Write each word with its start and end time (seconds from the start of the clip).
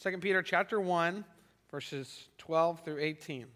2 0.02 0.18
Peter 0.18 0.42
chapter 0.42 0.80
1, 0.80 1.24
verses 1.70 2.26
12 2.38 2.80
through 2.80 2.98
18. 2.98 3.46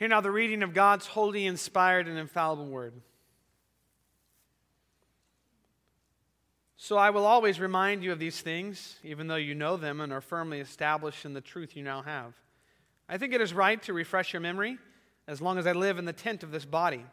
Hear 0.00 0.08
now 0.08 0.22
the 0.22 0.30
reading 0.30 0.62
of 0.62 0.72
God's 0.72 1.06
holy, 1.06 1.44
inspired, 1.44 2.08
and 2.08 2.16
infallible 2.16 2.66
word. 2.66 2.94
So 6.78 6.96
I 6.96 7.10
will 7.10 7.26
always 7.26 7.60
remind 7.60 8.02
you 8.02 8.10
of 8.10 8.18
these 8.18 8.40
things, 8.40 8.96
even 9.04 9.26
though 9.26 9.36
you 9.36 9.54
know 9.54 9.76
them 9.76 10.00
and 10.00 10.10
are 10.10 10.22
firmly 10.22 10.58
established 10.58 11.26
in 11.26 11.34
the 11.34 11.42
truth 11.42 11.76
you 11.76 11.82
now 11.82 12.00
have. 12.00 12.32
I 13.10 13.18
think 13.18 13.34
it 13.34 13.42
is 13.42 13.52
right 13.52 13.82
to 13.82 13.92
refresh 13.92 14.32
your 14.32 14.40
memory 14.40 14.78
as 15.28 15.42
long 15.42 15.58
as 15.58 15.66
I 15.66 15.72
live 15.72 15.98
in 15.98 16.06
the 16.06 16.14
tent 16.14 16.42
of 16.42 16.50
this 16.50 16.64
body, 16.64 17.04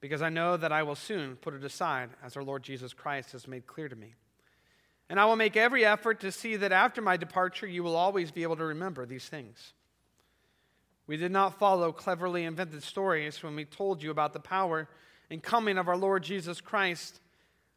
because 0.00 0.22
I 0.22 0.30
know 0.30 0.56
that 0.56 0.72
I 0.72 0.82
will 0.82 0.94
soon 0.94 1.36
put 1.36 1.52
it 1.52 1.62
aside, 1.62 2.08
as 2.24 2.38
our 2.38 2.42
Lord 2.42 2.62
Jesus 2.62 2.94
Christ 2.94 3.32
has 3.32 3.46
made 3.46 3.66
clear 3.66 3.90
to 3.90 3.96
me. 3.96 4.14
And 5.10 5.20
I 5.20 5.26
will 5.26 5.36
make 5.36 5.58
every 5.58 5.84
effort 5.84 6.20
to 6.20 6.32
see 6.32 6.56
that 6.56 6.72
after 6.72 7.02
my 7.02 7.18
departure, 7.18 7.66
you 7.66 7.82
will 7.82 7.96
always 7.96 8.30
be 8.30 8.44
able 8.44 8.56
to 8.56 8.64
remember 8.64 9.04
these 9.04 9.28
things. 9.28 9.74
We 11.06 11.16
did 11.16 11.32
not 11.32 11.58
follow 11.58 11.92
cleverly 11.92 12.44
invented 12.44 12.82
stories 12.82 13.42
when 13.42 13.54
we 13.54 13.64
told 13.64 14.02
you 14.02 14.10
about 14.10 14.32
the 14.32 14.40
power 14.40 14.88
and 15.30 15.42
coming 15.42 15.78
of 15.78 15.88
our 15.88 15.96
Lord 15.96 16.22
Jesus 16.22 16.60
Christ, 16.60 17.20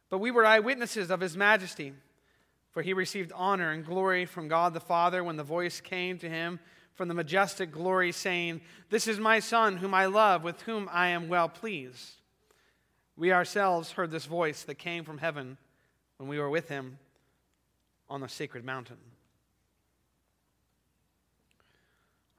but 0.08 0.18
we 0.18 0.30
were 0.30 0.46
eyewitnesses 0.46 1.10
of 1.10 1.20
his 1.20 1.36
majesty. 1.36 1.92
For 2.70 2.82
he 2.82 2.92
received 2.92 3.32
honor 3.34 3.70
and 3.72 3.84
glory 3.84 4.24
from 4.24 4.46
God 4.46 4.72
the 4.72 4.80
Father 4.80 5.24
when 5.24 5.36
the 5.36 5.42
voice 5.42 5.80
came 5.80 6.18
to 6.18 6.28
him 6.28 6.60
from 6.94 7.08
the 7.08 7.14
majestic 7.14 7.72
glory, 7.72 8.12
saying, 8.12 8.60
This 8.90 9.06
is 9.06 9.18
my 9.18 9.40
Son, 9.40 9.78
whom 9.78 9.94
I 9.94 10.06
love, 10.06 10.44
with 10.44 10.62
whom 10.62 10.88
I 10.92 11.08
am 11.08 11.28
well 11.28 11.48
pleased. 11.48 12.16
We 13.16 13.32
ourselves 13.32 13.92
heard 13.92 14.10
this 14.10 14.26
voice 14.26 14.62
that 14.64 14.76
came 14.76 15.04
from 15.04 15.18
heaven 15.18 15.58
when 16.18 16.28
we 16.28 16.38
were 16.38 16.50
with 16.50 16.68
him 16.68 16.98
on 18.08 18.20
the 18.20 18.28
sacred 18.28 18.64
mountain. 18.64 18.98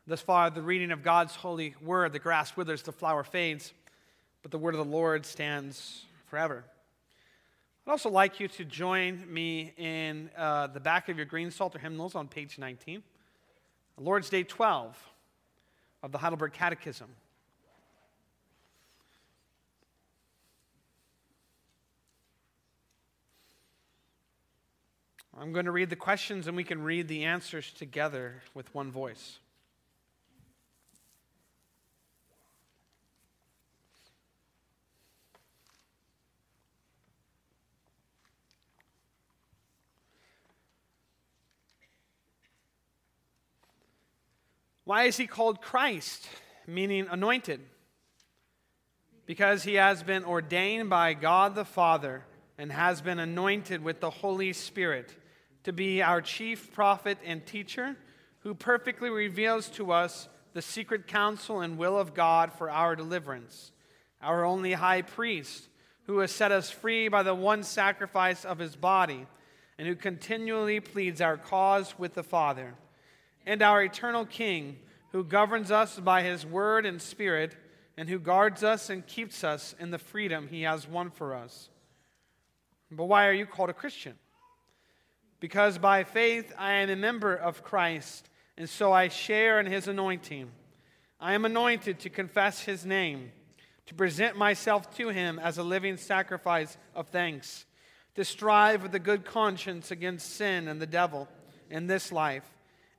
Thus 0.10 0.22
far, 0.22 0.50
the 0.50 0.64
reading 0.64 0.90
of 0.90 1.04
God's 1.04 1.36
holy 1.36 1.76
word, 1.84 2.14
the 2.14 2.20
grass 2.20 2.58
withers, 2.58 2.82
the 2.82 2.92
flower 2.92 3.24
fades, 3.24 3.74
but 4.42 4.50
the 4.50 4.58
word 4.58 4.74
of 4.74 4.80
the 4.84 4.92
Lord 4.92 5.24
stands 5.24 6.04
forever. 6.26 6.64
I'd 7.86 7.92
also 7.92 8.10
like 8.10 8.40
you 8.40 8.48
to 8.48 8.66
join 8.66 9.32
me 9.32 9.72
in 9.78 10.32
uh, 10.36 10.66
the 10.66 10.80
back 10.80 11.10
of 11.10 11.18
your 11.18 11.28
green 11.28 11.52
psalter 11.52 11.78
hymnals 11.78 12.16
on 12.16 12.28
page 12.28 12.58
19, 12.58 13.04
Lord's 14.00 14.32
Day 14.32 14.42
12 14.42 14.98
of 16.02 16.12
the 16.12 16.18
Heidelberg 16.18 16.54
Catechism. 16.54 17.10
I'm 25.40 25.54
going 25.54 25.66
to 25.66 25.72
read 25.72 25.92
the 25.92 25.96
questions 25.96 26.48
and 26.48 26.58
we 26.58 26.64
can 26.64 26.82
read 26.82 27.08
the 27.08 27.26
answers 27.26 27.72
together 27.72 28.42
with 28.56 28.74
one 28.74 28.92
voice. 28.92 29.38
Why 44.90 45.04
is 45.04 45.18
he 45.18 45.28
called 45.28 45.62
Christ, 45.62 46.28
meaning 46.66 47.06
anointed? 47.12 47.60
Because 49.28 49.62
he 49.62 49.76
has 49.76 50.02
been 50.02 50.26
ordained 50.26 50.90
by 50.90 51.14
God 51.14 51.54
the 51.54 51.64
Father 51.64 52.26
and 52.58 52.72
has 52.72 53.00
been 53.00 53.20
anointed 53.20 53.84
with 53.84 54.00
the 54.00 54.10
Holy 54.10 54.52
Spirit 54.52 55.16
to 55.62 55.72
be 55.72 56.02
our 56.02 56.24
chief 56.24 56.74
prophet 56.74 57.20
and 57.24 57.46
teacher 57.46 57.98
who 58.40 58.56
perfectly 58.56 59.12
reveals 59.12 59.70
to 59.70 59.92
us 59.92 60.28
the 60.54 60.62
secret 60.64 61.06
counsel 61.06 61.62
and 61.62 61.78
will 61.78 62.00
of 62.00 62.16
God 62.16 62.52
for 62.52 62.72
our 62.72 62.96
deliverance, 62.96 63.72
our 64.24 64.44
only 64.44 64.74
high 64.74 65.04
priest 65.04 65.70
who 66.08 66.18
has 66.18 66.32
set 66.32 66.52
us 66.52 66.72
free 66.72 67.10
by 67.10 67.22
the 67.22 67.36
one 67.36 67.62
sacrifice 67.62 68.44
of 68.44 68.58
his 68.58 68.76
body 68.76 69.28
and 69.78 69.88
who 69.88 69.96
continually 69.96 70.80
pleads 70.80 71.22
our 71.22 71.38
cause 71.38 71.94
with 72.00 72.16
the 72.16 72.24
Father 72.24 72.74
and 73.50 73.64
our 73.64 73.82
eternal 73.82 74.28
King, 74.28 74.78
who 75.12 75.24
governs 75.24 75.72
us 75.72 76.00
by 76.00 76.22
his 76.22 76.46
word 76.46 76.86
and 76.86 77.02
spirit, 77.02 77.58
and 77.98 78.08
who 78.08 78.20
guards 78.20 78.64
us 78.64 78.92
and 78.92 79.08
keeps 79.08 79.44
us 79.44 79.74
in 79.80 79.90
the 79.90 79.98
freedom 79.98 80.48
he 80.48 80.62
has 80.62 80.88
won 80.88 81.10
for 81.10 81.34
us. 81.34 81.70
But 82.92 83.06
why 83.06 83.26
are 83.26 83.34
you 83.34 83.48
called 83.48 83.72
a 83.72 83.74
Christian? 83.74 84.14
Because 85.40 85.80
by 85.80 86.04
faith 86.04 86.54
I 86.60 86.74
am 86.74 86.92
a 86.92 86.96
member 86.96 87.34
of 87.34 87.64
Christ, 87.64 88.30
and 88.56 88.70
so 88.70 88.94
I 88.94 89.08
share 89.08 89.60
in 89.60 89.66
his 89.66 89.88
anointing. 89.88 90.52
I 91.20 91.34
am 91.34 91.44
anointed 91.44 91.98
to 92.02 92.10
confess 92.12 92.62
his 92.62 92.86
name, 92.86 93.32
to 93.88 93.96
present 93.96 94.38
myself 94.38 94.96
to 94.98 95.10
him 95.10 95.40
as 95.40 95.58
a 95.58 95.64
living 95.64 95.98
sacrifice 95.98 96.78
of 96.94 97.08
thanks, 97.08 97.66
to 98.14 98.24
strive 98.24 98.84
with 98.84 98.94
a 98.94 99.00
good 99.00 99.26
conscience 99.26 99.90
against 99.90 100.36
sin 100.36 100.68
and 100.68 100.80
the 100.80 100.86
devil 100.86 101.28
in 101.72 101.88
this 101.88 102.12
life 102.12 102.46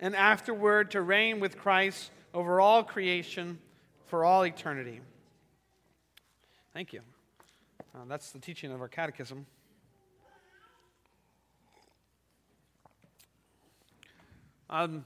and 0.00 0.16
afterward 0.16 0.90
to 0.92 1.02
reign 1.02 1.38
with 1.38 1.58
Christ 1.58 2.10
over 2.32 2.60
all 2.60 2.82
creation 2.82 3.58
for 4.06 4.24
all 4.24 4.44
eternity. 4.44 5.00
Thank 6.72 6.92
you. 6.92 7.00
Uh, 7.94 8.04
that's 8.08 8.30
the 8.30 8.38
teaching 8.38 8.72
of 8.72 8.80
our 8.80 8.88
catechism. 8.88 9.46
Um, 14.70 15.04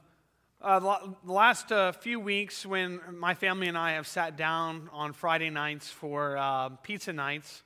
uh, 0.60 0.78
the 1.25 1.32
last 1.32 1.72
uh, 1.72 1.93
few 1.93 2.21
weeks, 2.21 2.65
when 2.65 3.00
my 3.19 3.34
family 3.34 3.66
and 3.69 3.76
I 3.76 3.93
have 3.93 4.06
sat 4.06 4.37
down 4.37 4.88
on 4.93 5.12
Friday 5.12 5.50
nights 5.50 5.91
for 5.91 6.37
uh, 6.37 6.69
pizza 6.82 7.12
nights, 7.12 7.62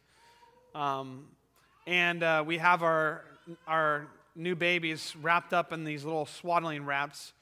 um, 0.75 1.27
and 1.87 2.23
uh, 2.23 2.45
we 2.47 2.59
have 2.59 2.83
our, 2.83 3.25
our 3.67 4.09
new 4.39 4.55
babies 4.55 5.15
wrapped 5.21 5.53
up 5.53 5.73
in 5.73 5.85
these 5.85 6.05
little 6.05 6.25
swaddling 6.25 6.87
wraps. 6.87 7.33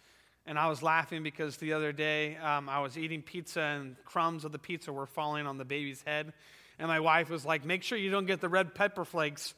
And 0.46 0.58
I 0.58 0.68
was 0.68 0.82
laughing 0.82 1.22
because 1.22 1.56
the 1.58 1.72
other 1.72 1.92
day 1.92 2.36
um, 2.36 2.68
I 2.68 2.80
was 2.80 2.96
eating 2.96 3.20
pizza 3.20 3.60
and 3.60 3.96
crumbs 4.04 4.44
of 4.44 4.52
the 4.52 4.58
pizza 4.58 4.92
were 4.92 5.06
falling 5.06 5.46
on 5.46 5.58
the 5.58 5.64
baby's 5.64 6.02
head. 6.02 6.32
And 6.78 6.88
my 6.88 7.00
wife 7.00 7.28
was 7.30 7.44
like, 7.44 7.64
Make 7.64 7.82
sure 7.82 7.98
you 7.98 8.10
don't 8.10 8.26
get 8.26 8.40
the 8.40 8.48
red 8.48 8.74
pepper 8.74 9.04
flakes 9.04 9.54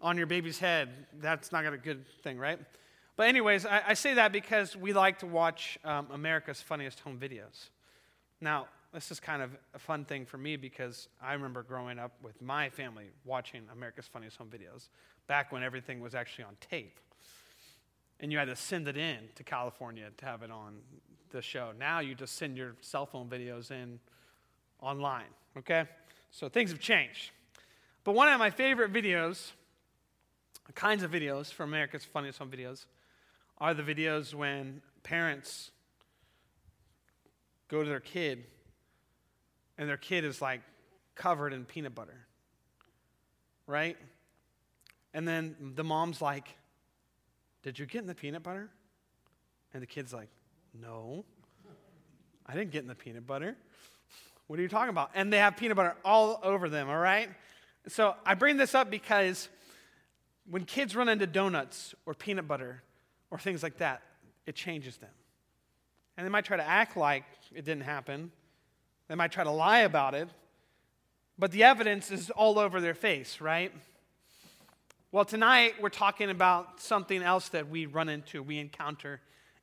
on 0.00 0.16
your 0.16 0.26
baby's 0.26 0.58
head. 0.58 0.90
That's 1.20 1.52
not 1.52 1.66
a 1.66 1.76
good 1.76 2.06
thing, 2.22 2.38
right? 2.38 2.58
But, 3.16 3.28
anyways, 3.28 3.64
I, 3.64 3.82
I 3.88 3.94
say 3.94 4.14
that 4.14 4.30
because 4.30 4.76
we 4.76 4.92
like 4.92 5.20
to 5.20 5.26
watch 5.26 5.78
um, 5.84 6.08
America's 6.12 6.60
Funniest 6.60 7.00
Home 7.00 7.18
Videos. 7.18 7.70
Now, 8.42 8.66
this 8.92 9.10
is 9.10 9.20
kind 9.20 9.42
of 9.42 9.50
a 9.74 9.78
fun 9.78 10.04
thing 10.04 10.24
for 10.24 10.38
me 10.38 10.56
because 10.56 11.08
I 11.20 11.34
remember 11.34 11.62
growing 11.62 11.98
up 11.98 12.12
with 12.22 12.40
my 12.40 12.70
family 12.70 13.10
watching 13.24 13.62
America's 13.72 14.06
Funniest 14.06 14.36
Home 14.38 14.48
Videos 14.48 14.88
back 15.26 15.52
when 15.52 15.62
everything 15.62 16.00
was 16.00 16.14
actually 16.14 16.44
on 16.44 16.56
tape. 16.60 16.98
And 18.20 18.32
you 18.32 18.38
had 18.38 18.46
to 18.46 18.56
send 18.56 18.88
it 18.88 18.96
in 18.96 19.18
to 19.34 19.44
California 19.44 20.08
to 20.16 20.24
have 20.24 20.42
it 20.42 20.50
on 20.50 20.76
the 21.30 21.42
show. 21.42 21.72
Now 21.78 22.00
you 22.00 22.14
just 22.14 22.36
send 22.36 22.56
your 22.56 22.76
cell 22.80 23.06
phone 23.06 23.28
videos 23.28 23.70
in 23.70 24.00
online, 24.80 25.24
okay? 25.58 25.84
So 26.30 26.48
things 26.48 26.70
have 26.70 26.80
changed. 26.80 27.30
But 28.04 28.14
one 28.14 28.28
of 28.28 28.38
my 28.38 28.50
favorite 28.50 28.92
videos, 28.92 29.52
kinds 30.74 31.02
of 31.02 31.10
videos 31.10 31.52
from 31.52 31.70
America's 31.70 32.04
Funniest 32.04 32.38
Home 32.38 32.50
Videos, 32.50 32.86
are 33.58 33.74
the 33.74 33.82
videos 33.82 34.32
when 34.32 34.80
parents 35.02 35.70
go 37.68 37.82
to 37.82 37.88
their 37.88 38.00
kid 38.00 38.44
and 39.78 39.88
their 39.88 39.96
kid 39.96 40.24
is 40.24 40.40
like 40.40 40.60
covered 41.14 41.52
in 41.52 41.64
peanut 41.64 41.94
butter, 41.94 42.26
right? 43.66 43.96
And 45.14 45.26
then 45.26 45.56
the 45.74 45.84
mom's 45.84 46.20
like, 46.20 46.48
Did 47.62 47.78
you 47.78 47.86
get 47.86 48.02
in 48.02 48.06
the 48.06 48.14
peanut 48.14 48.42
butter? 48.42 48.70
And 49.72 49.82
the 49.82 49.86
kid's 49.86 50.12
like, 50.12 50.28
No, 50.78 51.24
I 52.46 52.54
didn't 52.54 52.70
get 52.70 52.82
in 52.82 52.88
the 52.88 52.94
peanut 52.94 53.26
butter. 53.26 53.56
What 54.46 54.58
are 54.58 54.62
you 54.62 54.68
talking 54.68 54.90
about? 54.90 55.10
And 55.14 55.32
they 55.32 55.38
have 55.38 55.56
peanut 55.56 55.76
butter 55.76 55.96
all 56.04 56.38
over 56.42 56.68
them, 56.68 56.88
all 56.88 56.98
right? 56.98 57.28
So 57.88 58.14
I 58.24 58.34
bring 58.34 58.56
this 58.56 58.74
up 58.74 58.90
because 58.90 59.48
when 60.48 60.64
kids 60.64 60.94
run 60.94 61.08
into 61.08 61.26
donuts 61.26 61.94
or 62.04 62.14
peanut 62.14 62.46
butter 62.46 62.82
or 63.30 63.38
things 63.38 63.62
like 63.62 63.78
that, 63.78 64.02
it 64.46 64.54
changes 64.54 64.96
them. 64.98 65.10
And 66.16 66.24
they 66.24 66.30
might 66.30 66.44
try 66.44 66.56
to 66.56 66.66
act 66.66 66.96
like 66.96 67.24
it 67.52 67.64
didn't 67.64 67.82
happen, 67.82 68.30
they 69.08 69.14
might 69.14 69.32
try 69.32 69.44
to 69.44 69.50
lie 69.50 69.80
about 69.80 70.14
it, 70.14 70.28
but 71.38 71.52
the 71.52 71.64
evidence 71.64 72.10
is 72.10 72.30
all 72.30 72.58
over 72.58 72.80
their 72.80 72.94
face, 72.94 73.40
right? 73.40 73.72
Well, 75.12 75.24
tonight 75.24 75.74
we're 75.80 75.88
talking 75.88 76.30
about 76.30 76.80
something 76.80 77.22
else 77.22 77.48
that 77.50 77.68
we 77.68 77.86
run 77.86 78.08
into, 78.08 78.42
we 78.42 78.58
encounter 78.58 79.20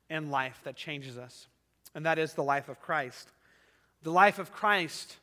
in 0.10 0.30
life 0.32 0.60
that 0.64 0.76
changes 0.76 1.18
us, 1.18 1.48
and 1.94 2.06
that 2.06 2.20
is 2.20 2.34
the 2.34 2.44
life 2.44 2.70
of 2.70 2.80
Christ. 2.80 3.30
The 4.04 4.12
life 4.12 4.40
of 4.40 4.52
Christ 4.52 5.18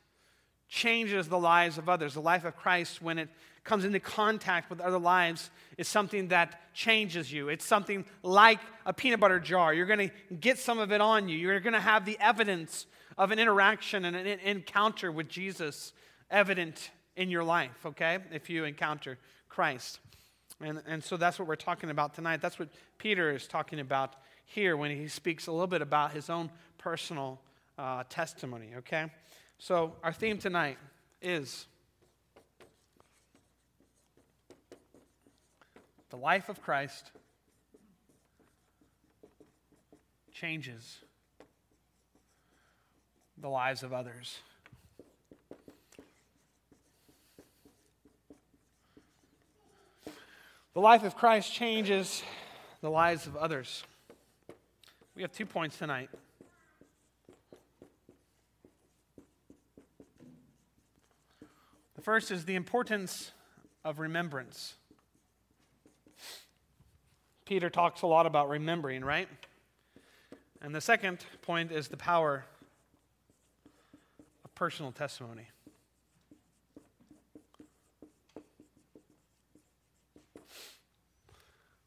changes 0.67 1.27
the 1.27 1.37
lives 1.37 1.77
of 1.77 1.89
others. 1.89 2.13
The 2.13 2.21
life 2.21 2.45
of 2.45 2.55
Christ, 2.55 3.01
when 3.01 3.19
it 3.19 3.29
comes 3.63 3.83
into 3.83 3.99
contact 3.99 4.69
with 4.69 4.79
other 4.79 4.97
lives, 4.97 5.49
is 5.77 5.87
something 5.87 6.29
that 6.29 6.73
changes 6.73 7.31
you. 7.31 7.49
It's 7.49 7.65
something 7.65 8.05
like 8.23 8.59
a 8.85 8.93
peanut 8.93 9.19
butter 9.19 9.39
jar. 9.39 9.73
You're 9.73 9.85
going 9.85 10.09
to 10.09 10.35
get 10.35 10.57
some 10.57 10.79
of 10.79 10.91
it 10.91 11.01
on 11.01 11.27
you. 11.27 11.37
You're 11.37 11.59
going 11.59 11.73
to 11.73 11.79
have 11.79 12.05
the 12.05 12.17
evidence 12.19 12.85
of 13.17 13.31
an 13.31 13.39
interaction 13.39 14.05
and 14.05 14.15
an 14.15 14.39
encounter 14.39 15.11
with 15.11 15.27
Jesus 15.27 15.93
evident 16.29 16.91
in 17.15 17.29
your 17.29 17.43
life, 17.43 17.85
okay, 17.85 18.19
if 18.31 18.49
you 18.49 18.63
encounter 18.63 19.17
Christ. 19.49 19.99
And, 20.61 20.81
and 20.87 21.03
so 21.03 21.17
that's 21.17 21.39
what 21.39 21.47
we're 21.47 21.55
talking 21.55 21.89
about 21.89 22.13
tonight. 22.13 22.41
That's 22.41 22.59
what 22.59 22.69
Peter 22.97 23.31
is 23.31 23.47
talking 23.47 23.79
about 23.79 24.15
here 24.45 24.77
when 24.77 24.91
he 24.91 25.07
speaks 25.07 25.47
a 25.47 25.51
little 25.51 25.67
bit 25.67 25.81
about 25.81 26.11
his 26.13 26.29
own 26.29 26.49
personal 26.77 27.39
uh, 27.77 28.03
testimony, 28.09 28.71
okay? 28.77 29.07
So 29.57 29.93
our 30.03 30.13
theme 30.13 30.37
tonight 30.37 30.77
is 31.21 31.67
the 36.09 36.17
life 36.17 36.49
of 36.49 36.61
Christ 36.61 37.11
changes 40.33 40.97
the 43.41 43.49
lives 43.49 43.81
of 43.81 43.91
others. 43.91 44.39
The 50.73 50.79
life 50.79 51.03
of 51.03 51.15
Christ 51.15 51.51
changes 51.51 52.23
the 52.81 52.89
lives 52.89 53.25
of 53.27 53.35
others. 53.35 53.83
We 55.15 55.23
have 55.23 55.31
two 55.31 55.45
points 55.45 55.77
tonight. 55.77 56.09
The 61.95 62.01
first 62.01 62.31
is 62.31 62.45
the 62.45 62.55
importance 62.55 63.31
of 63.83 63.99
remembrance. 63.99 64.75
Peter 67.45 67.69
talks 67.69 68.03
a 68.03 68.07
lot 68.07 68.25
about 68.25 68.49
remembering, 68.49 69.03
right? 69.03 69.27
And 70.61 70.73
the 70.73 70.81
second 70.81 71.25
point 71.41 71.71
is 71.71 71.89
the 71.89 71.97
power 71.97 72.45
personal 74.61 74.91
testimony. 74.91 75.47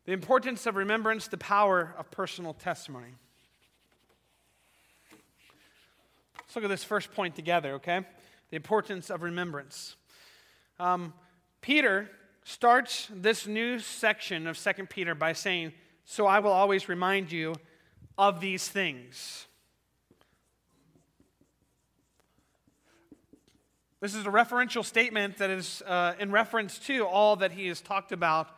The 0.07 0.13
importance 0.13 0.67
of 0.67 0.75
remembrance, 0.75 1.29
the 1.29 1.37
power 1.37 1.95
of 1.97 2.11
personal 2.11 2.53
testimony. 2.53 3.15
Let's 6.37 6.57
look 6.57 6.65
at 6.65 6.69
this 6.69 6.83
first 6.83 7.15
point 7.15 7.37
together, 7.37 7.75
okay? 7.75 8.01
The 8.51 8.57
importance 8.57 9.09
of 9.09 9.23
remembrance. 9.23 9.95
Um, 10.81 11.15
Peter 11.61 12.11
starts 12.43 13.09
this 13.15 13.47
new 13.47 13.79
section 13.79 14.49
of 14.49 14.59
2 14.59 14.87
Peter 14.87 15.15
by 15.15 15.33
saying, 15.33 15.75
So 16.05 16.27
I 16.27 16.41
will 16.41 16.51
always 16.51 16.89
remind 16.89 17.31
you 17.31 17.55
of 18.19 18.41
these 18.41 18.67
things. 18.67 19.47
This 24.05 24.15
is 24.15 24.27
a 24.27 24.31
referential 24.31 24.85
statement 24.85 25.39
that 25.39 25.49
is 25.49 25.81
uh, 25.87 26.13
in 26.19 26.31
reference 26.31 26.79
to 26.81 27.07
all 27.07 27.37
that 27.37 27.53
he 27.53 27.69
has 27.69 27.81
talked 27.81 28.13
about 28.13 28.49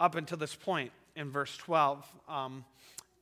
up 0.00 0.16
until 0.16 0.36
this 0.38 0.56
point 0.56 0.90
in 1.14 1.30
verse 1.30 1.56
12 1.56 2.04
um, 2.28 2.64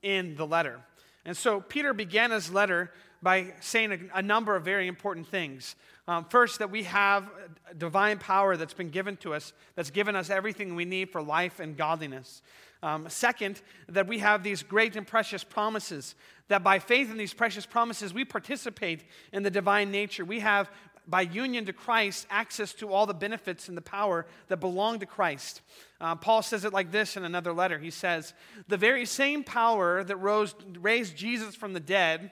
in 0.03 0.37
the 0.37 0.47
letter. 0.47 0.81
And 1.27 1.37
so 1.37 1.61
Peter 1.61 1.93
began 1.93 2.31
his 2.31 2.51
letter 2.51 2.91
by 3.21 3.53
saying 3.61 3.93
a, 3.93 4.21
a 4.21 4.23
number 4.23 4.57
of 4.57 4.65
very 4.65 4.87
important 4.87 5.29
things. 5.29 5.77
Um, 6.09 6.25
first, 6.25 6.61
that 6.61 6.71
we 6.71 6.85
have 6.85 7.29
divine 7.77 8.17
power 8.17 8.57
that's 8.57 8.73
been 8.73 8.89
given 8.89 9.19
to 9.19 9.35
us, 9.35 9.53
that's 9.75 9.91
given 9.91 10.17
us 10.17 10.31
everything 10.31 10.75
we 10.75 10.87
need 10.87 11.11
for 11.11 11.21
life 11.21 11.61
and 11.61 11.77
godliness. 11.77 12.41
Um, 12.83 13.07
second, 13.11 13.61
that 13.91 14.07
we 14.07 14.21
have 14.21 14.43
these 14.43 14.63
great 14.63 14.97
and 14.97 15.07
precious 15.07 15.45
promises, 15.45 16.15
that 16.49 16.65
by 16.65 16.79
faith 16.79 17.11
in 17.11 17.19
these 17.19 17.35
precious 17.35 17.67
promises, 17.67 18.15
we 18.15 18.25
participate 18.25 19.05
in 19.35 19.43
the 19.43 19.51
divine 19.51 19.91
nature. 19.91 20.25
We 20.25 20.41
have 20.41 20.71
by 21.11 21.23
union 21.23 21.67
to 21.67 21.73
Christ, 21.73 22.27
access 22.31 22.73
to 22.75 22.93
all 22.93 23.05
the 23.05 23.15
benefits 23.15 23.69
and 23.69 23.77
the 23.77 23.83
power 23.83 24.27
that 24.49 24.59
belong 24.59 25.01
to 25.01 25.07
Christ. 25.07 25.61
Uh, 26.01 26.15
Paul 26.15 26.41
says 26.41 26.65
it 26.65 26.73
like 26.73 26.93
this 26.93 27.17
in 27.17 27.25
another 27.25 27.53
letter. 27.53 27.79
He 27.79 27.91
says, 27.91 28.33
The 28.69 28.77
very 28.77 29.05
same 29.05 29.43
power 29.43 30.05
that 30.05 30.17
rose, 30.17 30.55
raised 30.79 31.17
Jesus 31.17 31.57
from 31.57 31.73
the 31.73 31.81
dead 31.81 32.31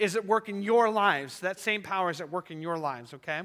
is 0.00 0.16
at 0.16 0.26
work 0.26 0.48
in 0.48 0.62
your 0.62 0.90
lives. 0.90 1.40
That 1.40 1.60
same 1.60 1.82
power 1.82 2.10
is 2.10 2.20
at 2.20 2.30
work 2.30 2.50
in 2.50 2.60
your 2.60 2.78
lives, 2.78 3.14
okay? 3.14 3.42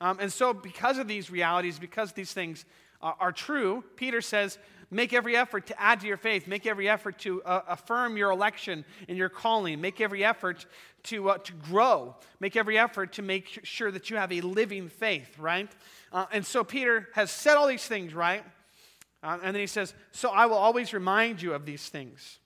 Um, 0.00 0.18
and 0.20 0.32
so, 0.32 0.54
because 0.54 0.98
of 0.98 1.08
these 1.08 1.30
realities, 1.30 1.78
because 1.78 2.12
these 2.12 2.32
things 2.32 2.64
uh, 3.02 3.12
are 3.18 3.32
true, 3.32 3.82
Peter 3.96 4.20
says, 4.20 4.58
Make 4.90 5.12
every 5.12 5.36
effort 5.36 5.66
to 5.66 5.80
add 5.80 6.00
to 6.00 6.06
your 6.06 6.16
faith. 6.16 6.48
Make 6.48 6.66
every 6.66 6.88
effort 6.88 7.18
to 7.20 7.42
uh, 7.44 7.62
affirm 7.68 8.16
your 8.16 8.30
election 8.30 8.84
and 9.08 9.16
your 9.16 9.28
calling. 9.28 9.80
Make 9.80 10.00
every 10.00 10.24
effort 10.24 10.66
to, 11.04 11.30
uh, 11.30 11.38
to 11.38 11.52
grow. 11.52 12.16
Make 12.40 12.56
every 12.56 12.76
effort 12.76 13.12
to 13.12 13.22
make 13.22 13.60
sure 13.62 13.92
that 13.92 14.10
you 14.10 14.16
have 14.16 14.32
a 14.32 14.40
living 14.40 14.88
faith, 14.88 15.38
right? 15.38 15.70
Uh, 16.12 16.26
and 16.32 16.44
so 16.44 16.64
Peter 16.64 17.08
has 17.14 17.30
said 17.30 17.56
all 17.56 17.68
these 17.68 17.86
things, 17.86 18.12
right? 18.14 18.42
Uh, 19.22 19.38
and 19.42 19.54
then 19.54 19.60
he 19.60 19.66
says, 19.66 19.94
So 20.10 20.30
I 20.30 20.46
will 20.46 20.56
always 20.56 20.92
remind 20.92 21.40
you 21.40 21.54
of 21.54 21.66
these 21.66 21.88
things. 21.88 22.38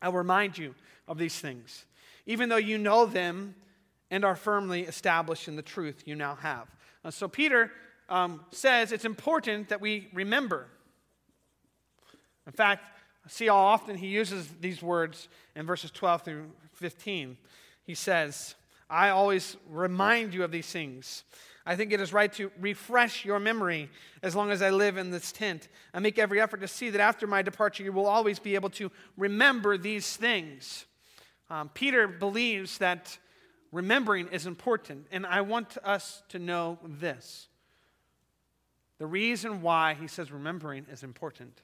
I 0.00 0.08
will 0.08 0.18
remind 0.18 0.56
you 0.56 0.74
of 1.08 1.18
these 1.18 1.38
things, 1.38 1.84
even 2.26 2.48
though 2.48 2.56
you 2.56 2.78
know 2.78 3.06
them 3.06 3.56
and 4.10 4.24
are 4.24 4.36
firmly 4.36 4.82
established 4.82 5.48
in 5.48 5.56
the 5.56 5.62
truth 5.62 6.02
you 6.04 6.14
now 6.14 6.36
have. 6.36 6.68
Uh, 7.04 7.10
so 7.10 7.26
Peter 7.26 7.72
um, 8.08 8.44
says 8.52 8.92
it's 8.92 9.04
important 9.04 9.68
that 9.70 9.80
we 9.80 10.08
remember. 10.12 10.68
In 12.46 12.52
fact, 12.52 12.84
see 13.28 13.46
how 13.46 13.56
often 13.56 13.96
he 13.96 14.06
uses 14.06 14.48
these 14.60 14.82
words 14.82 15.28
in 15.54 15.66
verses 15.66 15.90
12 15.90 16.22
through 16.22 16.50
15. 16.74 17.36
He 17.84 17.94
says, 17.94 18.54
I 18.88 19.10
always 19.10 19.56
remind 19.68 20.32
you 20.32 20.44
of 20.44 20.52
these 20.52 20.70
things. 20.70 21.24
I 21.68 21.74
think 21.74 21.92
it 21.92 22.00
is 22.00 22.12
right 22.12 22.32
to 22.34 22.52
refresh 22.60 23.24
your 23.24 23.40
memory 23.40 23.90
as 24.22 24.36
long 24.36 24.52
as 24.52 24.62
I 24.62 24.70
live 24.70 24.96
in 24.96 25.10
this 25.10 25.32
tent. 25.32 25.68
I 25.92 25.98
make 25.98 26.18
every 26.18 26.40
effort 26.40 26.60
to 26.60 26.68
see 26.68 26.90
that 26.90 27.00
after 27.00 27.26
my 27.26 27.42
departure, 27.42 27.82
you 27.82 27.92
will 27.92 28.06
always 28.06 28.38
be 28.38 28.54
able 28.54 28.70
to 28.70 28.92
remember 29.16 29.76
these 29.76 30.16
things. 30.16 30.86
Um, 31.50 31.68
Peter 31.70 32.06
believes 32.06 32.78
that 32.78 33.18
remembering 33.72 34.28
is 34.28 34.46
important, 34.46 35.06
and 35.10 35.26
I 35.26 35.40
want 35.40 35.76
us 35.82 36.22
to 36.28 36.38
know 36.38 36.78
this. 36.84 37.48
The 38.98 39.06
reason 39.06 39.60
why 39.60 39.94
he 39.94 40.06
says 40.06 40.30
remembering 40.30 40.86
is 40.90 41.02
important 41.02 41.62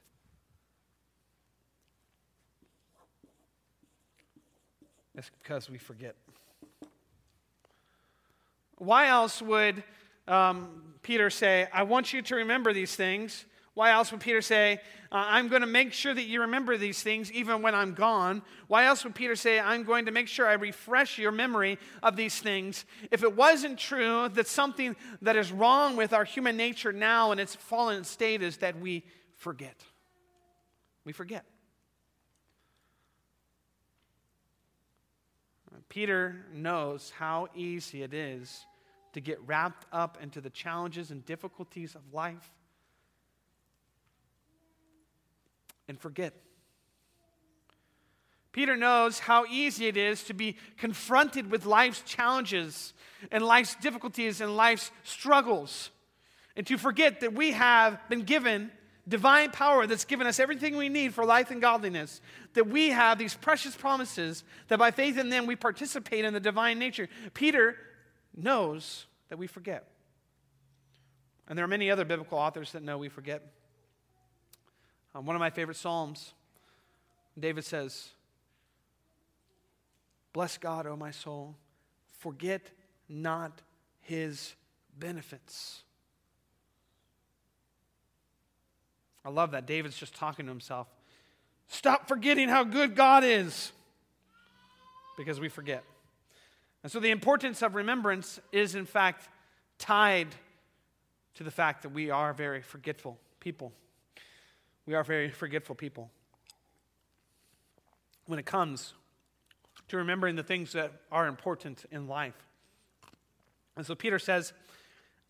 It's 5.15 5.29
because 5.41 5.69
we 5.69 5.77
forget. 5.77 6.15
Why 8.77 9.07
else 9.07 9.41
would 9.41 9.83
um, 10.27 10.95
Peter 11.03 11.29
say, 11.29 11.67
I 11.71 11.83
want 11.83 12.13
you 12.13 12.21
to 12.23 12.35
remember 12.35 12.73
these 12.73 12.95
things? 12.95 13.45
Why 13.75 13.91
else 13.91 14.11
would 14.11 14.21
Peter 14.21 14.41
say, 14.41 14.79
uh, 15.11 15.25
I'm 15.27 15.47
going 15.47 15.61
to 15.61 15.67
make 15.67 15.93
sure 15.93 16.13
that 16.13 16.25
you 16.25 16.41
remember 16.41 16.77
these 16.77 17.01
things 17.01 17.31
even 17.31 17.61
when 17.61 17.73
I'm 17.73 17.93
gone? 17.93 18.43
Why 18.67 18.85
else 18.85 19.03
would 19.03 19.15
Peter 19.15 19.35
say, 19.35 19.59
I'm 19.59 19.83
going 19.83 20.05
to 20.05 20.11
make 20.11 20.27
sure 20.27 20.47
I 20.47 20.53
refresh 20.53 21.17
your 21.17 21.31
memory 21.31 21.79
of 22.03 22.15
these 22.15 22.39
things? 22.39 22.85
If 23.09 23.23
it 23.23 23.35
wasn't 23.35 23.79
true 23.79 24.29
that 24.29 24.47
something 24.47 24.95
that 25.21 25.35
is 25.35 25.51
wrong 25.51 25.95
with 25.95 26.13
our 26.13 26.23
human 26.23 26.55
nature 26.55 26.93
now 26.93 27.31
in 27.31 27.39
its 27.39 27.55
fallen 27.55 28.03
state 28.03 28.43
is 28.43 28.57
that 28.57 28.79
we 28.79 29.03
forget. 29.37 29.83
We 31.03 31.11
forget. 31.11 31.45
Peter 35.93 36.43
knows 36.51 37.11
how 37.19 37.47
easy 37.53 38.01
it 38.01 38.15
is 38.15 38.65
to 39.13 39.21
get 39.21 39.39
wrapped 39.45 39.85
up 39.91 40.17
into 40.19 40.41
the 40.41 40.49
challenges 40.49 41.11
and 41.11 41.23
difficulties 41.23 41.93
of 41.93 42.01
life 42.11 42.49
and 45.87 45.99
forget. 45.99 46.33
Peter 48.51 48.75
knows 48.75 49.19
how 49.19 49.45
easy 49.45 49.85
it 49.85 49.95
is 49.95 50.23
to 50.23 50.33
be 50.33 50.57
confronted 50.79 51.51
with 51.51 51.63
life's 51.63 52.01
challenges 52.01 52.95
and 53.31 53.45
life's 53.45 53.75
difficulties 53.75 54.41
and 54.41 54.57
life's 54.57 54.89
struggles 55.03 55.91
and 56.55 56.65
to 56.65 56.75
forget 56.79 57.19
that 57.19 57.33
we 57.33 57.51
have 57.51 57.99
been 58.09 58.23
given 58.23 58.71
divine 59.07 59.51
power 59.51 59.85
that's 59.85 60.05
given 60.05 60.27
us 60.27 60.39
everything 60.39 60.77
we 60.77 60.89
need 60.89 61.13
for 61.13 61.25
life 61.25 61.51
and 61.51 61.61
godliness, 61.61 62.21
that 62.53 62.67
we 62.67 62.89
have 62.89 63.17
these 63.17 63.33
precious 63.33 63.75
promises 63.75 64.43
that 64.69 64.79
by 64.79 64.91
faith 64.91 65.17
in 65.17 65.29
them 65.29 65.45
we 65.45 65.55
participate 65.55 66.23
in 66.25 66.33
the 66.33 66.39
divine 66.39 66.79
nature. 66.79 67.09
Peter 67.33 67.75
knows 68.35 69.05
that 69.29 69.37
we 69.37 69.47
forget. 69.47 69.87
And 71.47 71.57
there 71.57 71.65
are 71.65 71.69
many 71.69 71.91
other 71.91 72.05
biblical 72.05 72.37
authors 72.37 72.71
that 72.71 72.83
know 72.83 72.97
we 72.97 73.09
forget. 73.09 73.43
Um, 75.13 75.25
one 75.25 75.35
of 75.35 75.39
my 75.39 75.49
favorite 75.49 75.77
Psalms, 75.77 76.33
David 77.37 77.65
says, 77.65 78.09
Bless 80.31 80.57
God, 80.57 80.87
O 80.87 80.95
my 80.95 81.11
soul, 81.11 81.55
forget 82.17 82.71
not 83.07 83.61
his 84.01 84.55
benefits. 84.97 85.83
I 89.25 89.29
love 89.29 89.51
that. 89.51 89.65
David's 89.65 89.97
just 89.97 90.15
talking 90.15 90.45
to 90.45 90.51
himself. 90.51 90.87
Stop 91.67 92.07
forgetting 92.07 92.49
how 92.49 92.63
good 92.63 92.95
God 92.95 93.23
is 93.23 93.71
because 95.17 95.39
we 95.39 95.49
forget. 95.49 95.83
And 96.83 96.91
so 96.91 96.99
the 96.99 97.11
importance 97.11 97.61
of 97.61 97.75
remembrance 97.75 98.39
is, 98.51 98.75
in 98.75 98.85
fact, 98.85 99.29
tied 99.79 100.27
to 101.35 101.43
the 101.43 101.51
fact 101.51 101.83
that 101.83 101.89
we 101.89 102.09
are 102.09 102.33
very 102.33 102.61
forgetful 102.61 103.17
people. 103.39 103.71
We 104.85 104.93
are 104.93 105.03
very 105.03 105.29
forgetful 105.29 105.75
people. 105.75 106.11
When 108.25 108.39
it 108.39 108.45
comes 108.45 108.93
to 109.87 109.97
remembering 109.97 110.35
the 110.35 110.43
things 110.43 110.73
that 110.73 110.91
are 111.11 111.27
important 111.27 111.85
in 111.91 112.07
life. 112.07 112.35
And 113.75 113.85
so 113.85 113.95
Peter 113.95 114.19
says, 114.19 114.53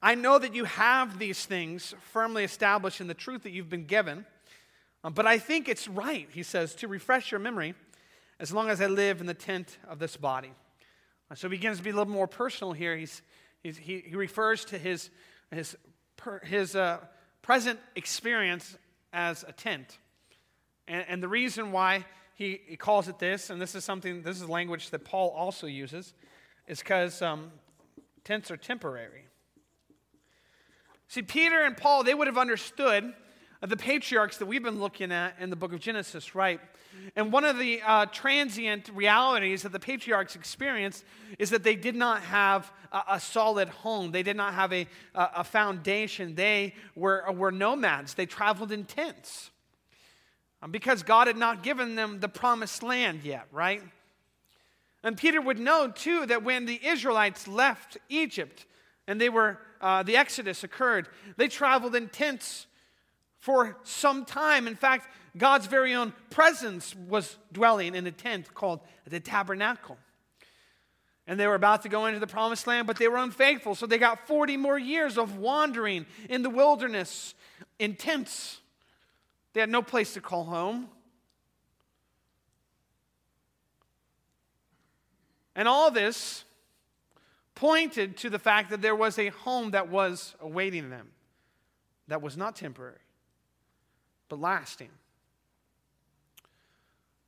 I 0.03 0.15
know 0.15 0.37
that 0.37 0.53
you 0.53 0.65
have 0.65 1.17
these 1.17 1.45
things 1.45 1.95
firmly 2.11 2.43
established 2.43 2.99
in 2.99 3.07
the 3.07 3.13
truth 3.13 3.43
that 3.43 3.51
you've 3.51 3.69
been 3.69 3.85
given, 3.85 4.25
um, 5.01 5.13
but 5.13 5.25
I 5.25 5.39
think 5.39 5.69
it's 5.69 5.87
right, 5.87 6.27
he 6.29 6.43
says, 6.43 6.75
to 6.75 6.89
refresh 6.89 7.31
your 7.31 7.39
memory 7.39 7.73
as 8.37 8.51
long 8.51 8.69
as 8.69 8.81
I 8.81 8.87
live 8.87 9.21
in 9.21 9.27
the 9.27 9.33
tent 9.33 9.77
of 9.87 9.99
this 9.99 10.17
body. 10.17 10.51
Uh, 11.31 11.35
so 11.35 11.47
he 11.47 11.55
begins 11.55 11.77
to 11.77 11.83
be 11.85 11.91
a 11.91 11.93
little 11.93 12.11
more 12.11 12.27
personal 12.27 12.73
here. 12.73 12.97
He's, 12.97 13.21
he's 13.63 13.77
he, 13.77 14.03
he 14.05 14.17
refers 14.17 14.65
to 14.65 14.77
his, 14.77 15.09
his, 15.51 15.77
per, 16.17 16.39
his 16.39 16.75
uh, 16.75 16.97
present 17.41 17.79
experience 17.95 18.77
as 19.13 19.45
a 19.47 19.53
tent. 19.53 19.99
And, 20.85 21.05
and 21.07 21.23
the 21.23 21.29
reason 21.29 21.71
why 21.71 22.03
he, 22.35 22.59
he, 22.65 22.75
calls 22.75 23.07
it 23.07 23.19
this, 23.19 23.49
and 23.49 23.61
this 23.61 23.73
is 23.73 23.85
something, 23.85 24.21
this 24.21 24.41
is 24.41 24.49
language 24.49 24.89
that 24.89 25.05
Paul 25.05 25.29
also 25.29 25.65
uses, 25.65 26.13
is 26.67 26.79
because 26.79 27.21
um, 27.21 27.53
tents 28.25 28.51
are 28.51 28.57
temporary. 28.57 29.27
See, 31.13 31.21
Peter 31.21 31.61
and 31.61 31.77
Paul, 31.77 32.03
they 32.03 32.15
would 32.15 32.25
have 32.25 32.39
understood 32.39 33.13
the 33.61 33.77
patriarchs 33.77 34.37
that 34.37 34.47
we've 34.47 34.63
been 34.63 34.79
looking 34.79 35.11
at 35.11 35.35
in 35.39 35.51
the 35.51 35.55
book 35.55 35.71
of 35.71 35.79
Genesis, 35.79 36.33
right? 36.33 36.59
And 37.15 37.31
one 37.31 37.45
of 37.45 37.59
the 37.59 37.83
uh, 37.85 38.07
transient 38.07 38.89
realities 38.91 39.61
that 39.61 39.71
the 39.71 39.79
patriarchs 39.79 40.35
experienced 40.35 41.05
is 41.37 41.51
that 41.51 41.61
they 41.61 41.75
did 41.75 41.93
not 41.93 42.23
have 42.23 42.73
a, 42.91 43.03
a 43.11 43.19
solid 43.19 43.69
home. 43.69 44.11
They 44.11 44.23
did 44.23 44.35
not 44.35 44.55
have 44.55 44.73
a, 44.73 44.87
a, 45.13 45.29
a 45.35 45.43
foundation. 45.43 46.33
They 46.33 46.73
were, 46.95 47.23
were 47.31 47.51
nomads. 47.51 48.15
They 48.15 48.25
traveled 48.25 48.71
in 48.71 48.83
tents 48.83 49.51
um, 50.63 50.71
because 50.71 51.03
God 51.03 51.27
had 51.27 51.37
not 51.37 51.61
given 51.61 51.93
them 51.93 52.21
the 52.21 52.27
promised 52.27 52.81
land 52.81 53.19
yet, 53.23 53.45
right? 53.51 53.83
And 55.03 55.15
Peter 55.15 55.39
would 55.39 55.59
know, 55.59 55.89
too, 55.89 56.25
that 56.25 56.43
when 56.43 56.65
the 56.65 56.83
Israelites 56.83 57.47
left 57.47 57.99
Egypt 58.09 58.65
and 59.07 59.21
they 59.21 59.29
were 59.29 59.59
uh, 59.83 60.01
the 60.01 60.15
Exodus 60.15 60.63
occurred, 60.63 61.09
they 61.35 61.49
traveled 61.49 61.93
in 61.93 62.07
tents 62.07 62.67
for 63.37 63.77
some 63.83 64.23
time. 64.23 64.65
In 64.65 64.77
fact, 64.77 65.09
God's 65.37 65.67
very 65.67 65.93
own 65.93 66.13
presence 66.29 66.95
was 66.95 67.37
dwelling 67.51 67.93
in 67.93 68.07
a 68.07 68.11
tent 68.11 68.53
called 68.53 68.79
the 69.05 69.19
tabernacle. 69.19 69.97
And 71.27 71.37
they 71.37 71.47
were 71.47 71.55
about 71.55 71.81
to 71.83 71.89
go 71.89 72.05
into 72.05 72.19
the 72.19 72.27
promised 72.27 72.65
land, 72.65 72.87
but 72.87 72.97
they 72.97 73.09
were 73.09 73.17
unfaithful. 73.17 73.75
So 73.75 73.85
they 73.85 73.97
got 73.97 74.25
40 74.25 74.55
more 74.55 74.79
years 74.79 75.17
of 75.17 75.37
wandering 75.37 76.05
in 76.29 76.43
the 76.43 76.49
wilderness 76.49 77.33
in 77.77 77.95
tents. 77.95 78.61
They 79.51 79.59
had 79.59 79.69
no 79.69 79.81
place 79.81 80.13
to 80.13 80.21
call 80.21 80.45
home. 80.45 80.87
And 85.57 85.67
all 85.67 85.91
this 85.91 86.45
pointed 87.55 88.17
to 88.17 88.29
the 88.29 88.39
fact 88.39 88.69
that 88.71 88.81
there 88.81 88.95
was 88.95 89.19
a 89.19 89.29
home 89.29 89.71
that 89.71 89.89
was 89.89 90.35
awaiting 90.39 90.89
them, 90.89 91.09
that 92.07 92.21
was 92.21 92.35
not 92.35 92.55
temporary, 92.55 92.97
but 94.29 94.39
lasting. 94.39 94.89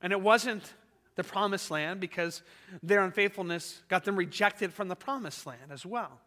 And 0.02 0.12
it 0.12 0.20
wasn't 0.20 0.74
the 1.14 1.24
promised 1.24 1.70
land 1.70 2.00
because 2.00 2.42
their 2.82 3.02
unfaithfulness 3.02 3.82
got 3.88 4.04
them 4.04 4.16
rejected 4.16 4.72
from 4.72 4.88
the 4.88 4.96
promised 4.96 5.46
land 5.46 5.70
as 5.70 5.86
well. 5.86 6.20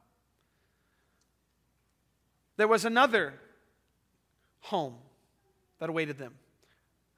There 2.58 2.68
was 2.68 2.86
another 2.86 3.34
home 4.62 4.96
that 5.80 5.90
awaited 5.90 6.18
them. 6.18 6.34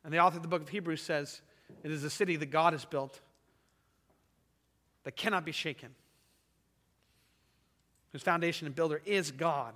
And 0.04 0.14
the 0.14 0.20
author 0.20 0.38
of 0.38 0.44
the 0.44 0.48
book 0.48 0.62
of 0.62 0.70
Hebrews 0.70 1.02
says, 1.02 1.42
It 1.84 1.92
is 1.92 2.04
a 2.04 2.10
city 2.10 2.36
that 2.36 2.52
God 2.52 2.74
has 2.74 2.86
built 2.86 3.20
that 5.04 5.16
cannot 5.16 5.46
be 5.46 5.52
shaken 5.52 5.96
whose 8.12 8.22
foundation 8.22 8.68
and 8.68 8.76
builder 8.76 9.02
is 9.06 9.32
God. 9.32 9.74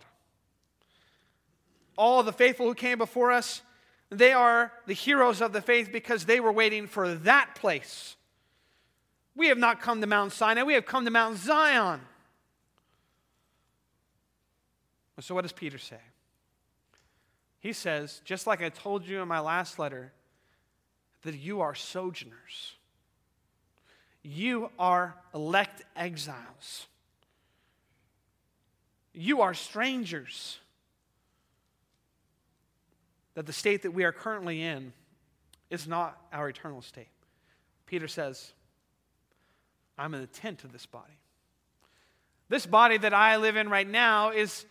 All 1.98 2.24
the 2.24 2.34
faithful 2.34 2.68
who 2.68 2.76
came 2.76 2.98
before 2.98 3.32
us, 3.32 3.62
they 4.10 4.34
are 4.34 4.72
the 4.86 4.94
heroes 4.94 5.42
of 5.42 5.54
the 5.54 5.62
faith 5.62 5.90
because 5.92 6.26
they 6.26 6.40
were 6.40 6.52
waiting 6.52 6.88
for 6.88 7.16
that 7.16 7.56
place. 7.56 8.16
We 9.36 9.48
have 9.48 9.58
not 9.58 9.82
come 9.82 10.02
to 10.02 10.08
Mount 10.08 10.32
Sinai, 10.32 10.64
we 10.64 10.74
have 10.74 10.86
come 10.86 11.06
to 11.06 11.12
Mount 11.12 11.38
Zion. 11.38 12.02
So, 15.22 15.34
what 15.34 15.44
does 15.44 15.54
Peter 15.54 15.78
say? 15.78 16.00
He 17.60 17.74
says, 17.74 18.22
just 18.26 18.46
like 18.46 18.62
I 18.62 18.70
told 18.70 19.08
you 19.08 19.22
in 19.22 19.28
my 19.28 19.40
last 19.40 19.80
letter, 19.80 20.12
that 21.24 21.36
you 21.36 21.62
are 21.62 21.74
sojourners. 21.74 22.76
You 24.22 24.70
are 24.78 25.16
elect 25.34 25.84
exiles. 25.96 26.88
You 29.16 29.42
are 29.42 29.54
strangers. 29.54 30.60
That 33.36 33.46
the 33.46 33.54
state 33.54 33.82
that 33.84 33.92
we 33.92 34.04
are 34.04 34.12
currently 34.12 34.62
in 34.62 34.94
is 35.70 35.88
not 35.88 36.18
our 36.32 36.50
eternal 36.50 36.82
state. 36.82 37.08
Peter 37.86 38.08
says, 38.08 38.54
I'm 39.98 40.14
in 40.14 40.22
the 40.22 40.28
tent 40.28 40.64
of 40.64 40.72
this 40.72 40.86
body. 40.86 41.20
This 42.50 42.66
body 42.66 42.98
that 42.98 43.14
I 43.14 43.38
live 43.38 43.56
in 43.56 43.70
right 43.70 43.88
now 43.88 44.30
is 44.30 44.66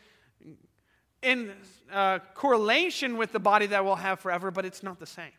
in 1.22 1.50
uh, 1.92 2.20
correlation 2.34 3.16
with 3.16 3.32
the 3.32 3.40
body 3.40 3.66
that 3.66 3.84
we'll 3.84 3.96
have 3.96 4.20
forever, 4.20 4.50
but 4.50 4.64
it's 4.64 4.82
not 4.82 5.00
the 5.00 5.06
same. 5.06 5.32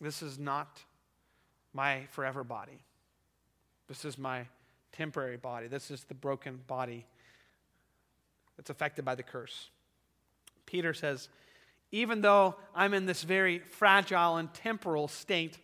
This 0.00 0.22
is 0.22 0.38
not 0.38 0.80
my 1.72 2.06
forever 2.10 2.44
body. 2.44 2.80
This 3.88 4.04
is 4.04 4.18
my 4.18 4.46
temporary 4.92 5.36
body. 5.36 5.68
This 5.68 5.90
is 5.90 6.04
the 6.04 6.14
broken 6.14 6.60
body 6.66 7.06
that's 8.56 8.70
affected 8.70 9.04
by 9.04 9.14
the 9.14 9.22
curse. 9.22 9.70
Peter 10.66 10.94
says, 10.94 11.28
even 11.90 12.22
though 12.22 12.56
I'm 12.74 12.94
in 12.94 13.06
this 13.06 13.22
very 13.22 13.58
fragile 13.58 14.36
and 14.36 14.52
temporal 14.54 15.08
state, 15.08 15.58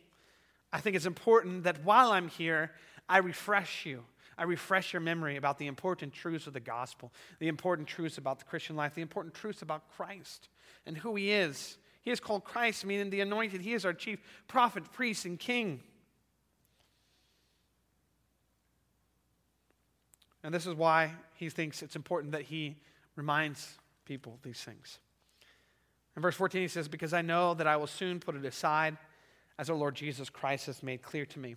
I 0.73 0.81
think 0.81 0.97
it's 0.97 1.07
important 1.07 1.65
that 1.65 1.85
while 1.85 2.13
I'm 2.13 2.29
here, 2.29 2.73
I 3.09 3.19
refresh 3.19 3.87
you. 3.87 4.05
I 4.37 4.45
refresh 4.45 4.93
your 4.93 5.01
memory 5.01 5.37
about 5.37 5.59
the 5.59 5.67
important 5.67 6.13
truths 6.13 6.47
of 6.47 6.53
the 6.53 6.61
gospel, 6.61 7.13
the 7.41 7.49
important 7.49 7.89
truths 7.89 8.19
about 8.19 8.39
the 8.39 8.45
Christian 8.45 8.77
life, 8.77 8.95
the 8.95 9.03
important 9.03 9.35
truths 9.35 9.63
about 9.63 9.89
Christ 9.97 10.49
and 10.87 10.97
who 10.97 11.17
he 11.17 11.33
is. 11.33 11.79
He 12.03 12.13
is 12.13 12.21
called 12.21 12.45
Christ, 12.45 12.87
meaning 12.87 13.11
the 13.11 13.21
anointed. 13.21 13.61
He 13.61 13.73
is 13.73 13.85
our 13.85 13.93
chief 13.93 14.21
prophet, 14.47 14.93
priest, 14.93 15.25
and 15.25 15.39
king. 15.41 15.83
And 20.49 20.55
this 20.55 20.67
is 20.67 20.75
why 20.75 21.13
he 21.35 21.51
thinks 21.51 21.83
it's 21.83 21.95
important 21.95 22.33
that 22.33 22.41
he 22.41 22.79
reminds 23.17 23.77
people 24.07 24.39
these 24.43 24.59
things. 24.59 24.99
In 26.17 26.23
verse 26.23 26.37
14, 26.37 26.63
he 26.63 26.69
says, 26.69 26.89
Because 26.89 27.13
I 27.13 27.21
know 27.21 27.53
that 27.53 27.67
I 27.67 27.77
will 27.77 27.87
soon 27.87 28.19
put 28.19 28.35
it 28.35 28.47
aside, 28.47 28.97
as 29.59 29.69
our 29.69 29.77
Lord 29.77 29.95
Jesus 29.95 30.31
Christ 30.31 30.65
has 30.65 30.83
made 30.83 31.03
clear 31.03 31.27
to 31.27 31.39
me. 31.39 31.57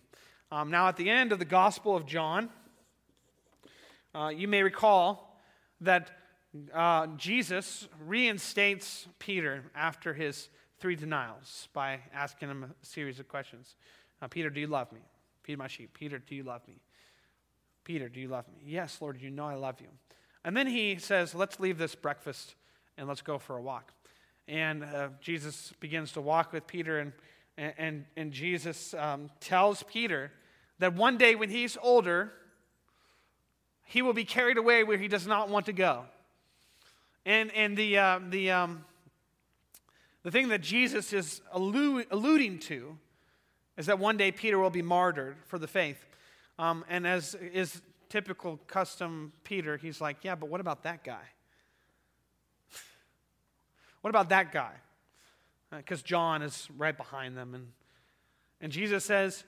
Um, 0.51 0.69
now, 0.69 0.89
at 0.89 0.98
the 0.98 1.10
end 1.10 1.31
of 1.31 1.39
the 1.39 1.45
Gospel 1.45 1.95
of 1.95 2.05
John, 2.05 2.50
uh, 4.13 4.27
you 4.27 4.50
may 4.50 4.62
recall 4.62 5.39
that 5.79 6.12
uh, 6.74 7.07
Jesus 7.15 7.88
reinstates 8.05 9.07
Peter 9.19 9.63
after 9.74 10.13
his 10.13 10.50
three 10.79 10.98
denials 10.98 11.69
by 11.71 12.01
asking 12.13 12.50
him 12.50 12.63
a 12.65 12.86
series 12.86 13.21
of 13.21 13.29
questions. 13.29 13.75
Peter, 14.31 14.50
do 14.50 14.60
you 14.60 14.67
love 14.67 14.91
me? 14.91 15.00
Feed 15.43 15.60
my 15.60 15.67
sheep. 15.69 15.93
Peter, 15.93 16.19
do 16.19 16.36
you 16.36 16.43
love 16.43 16.67
me? 16.67 16.81
Peter, 17.91 18.07
do 18.07 18.21
you 18.21 18.29
love 18.29 18.48
me? 18.48 18.62
Yes, 18.65 19.00
Lord, 19.01 19.19
you 19.19 19.29
know 19.29 19.48
I 19.48 19.55
love 19.55 19.81
you. 19.81 19.89
And 20.45 20.55
then 20.55 20.65
he 20.65 20.95
says, 20.95 21.36
Let's 21.36 21.60
leave 21.60 21.77
this 21.77 21.93
breakfast 21.93 22.55
and 22.98 23.05
let's 23.05 23.21
go 23.21 23.38
for 23.38 23.57
a 23.57 23.62
walk. 23.62 23.91
And 24.48 24.86
uh, 24.86 25.10
Jesus 25.19 25.74
begins 25.81 26.13
to 26.13 26.21
walk 26.21 26.53
with 26.53 26.65
Peter, 26.67 27.00
and, 27.00 27.12
and, 27.57 28.05
and 28.15 28.31
Jesus 28.31 28.93
um, 28.93 29.29
tells 29.41 29.83
Peter 29.83 30.31
that 30.79 30.95
one 30.95 31.17
day 31.17 31.36
when 31.36 31.50
he's 31.50 31.77
older, 31.81 32.31
he 33.83 34.01
will 34.01 34.13
be 34.13 34.24
carried 34.24 34.57
away 34.57 34.86
where 34.86 34.98
he 34.98 35.10
does 35.10 35.27
not 35.27 35.50
want 35.50 35.65
to 35.65 35.74
go. 35.74 36.05
And, 37.25 37.53
and 37.53 37.75
the, 37.75 37.98
uh, 37.98 38.19
the, 38.29 38.51
um, 38.51 38.86
the 40.24 40.31
thing 40.31 40.48
that 40.48 40.62
Jesus 40.62 41.12
is 41.12 41.41
allu- 41.53 42.05
alluding 42.10 42.60
to 42.60 42.98
is 43.75 43.88
that 43.88 44.00
one 44.00 44.15
day 44.15 44.31
Peter 44.31 44.57
will 44.57 44.69
be 44.69 44.81
martyred 44.81 45.36
for 45.45 45.60
the 45.60 45.67
faith. 45.67 46.05
Um, 46.62 46.86
and 46.88 47.08
as 47.08 47.34
is 47.34 47.82
typical 48.08 48.58
custom 48.68 49.34
Peter, 49.44 49.77
he's 49.77 50.00
like, 50.00 50.18
Yeah, 50.22 50.36
but 50.36 50.48
what 50.48 50.62
about 50.62 50.84
that 50.84 51.03
guy? 51.03 51.24
what 54.01 54.12
about 54.12 54.30
that 54.30 54.51
guy? 54.51 54.74
Because 55.75 56.01
uh, 56.01 56.06
John 56.06 56.44
is 56.44 56.70
right 56.77 56.96
behind 56.96 57.36
them. 57.36 57.56
And, 57.56 57.68
and 58.62 58.72
Jesus 58.72 59.03
says, 59.03 59.44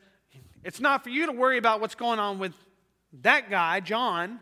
It's 0.63 0.79
not 0.79 1.03
for 1.03 1.12
you 1.12 1.27
to 1.27 1.32
worry 1.32 1.60
about 1.60 1.82
what's 1.82 1.93
going 1.93 2.17
on 2.17 2.39
with 2.39 2.53
that 3.22 3.48
guy, 3.48 3.79
John, 3.79 4.39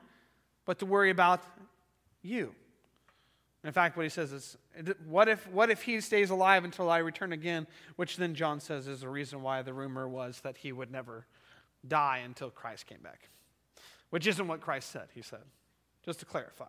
but 0.65 0.79
to 0.79 0.85
worry 0.85 1.09
about 1.09 1.43
you. 2.21 2.55
In 3.65 3.73
fact, 3.73 3.97
what 3.97 4.03
he 4.03 4.09
says 4.09 4.31
is, 4.31 4.57
what 5.05 5.27
if, 5.27 5.45
what 5.49 5.69
if 5.69 5.83
he 5.83 5.99
stays 5.99 6.29
alive 6.29 6.63
until 6.63 6.89
I 6.89 6.99
return 6.99 7.33
again? 7.33 7.67
Which 7.97 8.15
then 8.15 8.33
John 8.33 8.61
says 8.61 8.87
is 8.87 9.01
the 9.01 9.09
reason 9.09 9.41
why 9.41 9.61
the 9.61 9.73
rumor 9.73 10.07
was 10.07 10.39
that 10.41 10.57
he 10.57 10.71
would 10.71 10.89
never 10.89 11.25
die 11.87 12.21
until 12.23 12.49
Christ 12.49 12.87
came 12.87 13.01
back. 13.01 13.29
Which 14.09 14.27
isn't 14.27 14.47
what 14.47 14.61
Christ 14.61 14.91
said, 14.91 15.07
he 15.13 15.21
said, 15.21 15.43
just 16.03 16.19
to 16.19 16.25
clarify. 16.25 16.65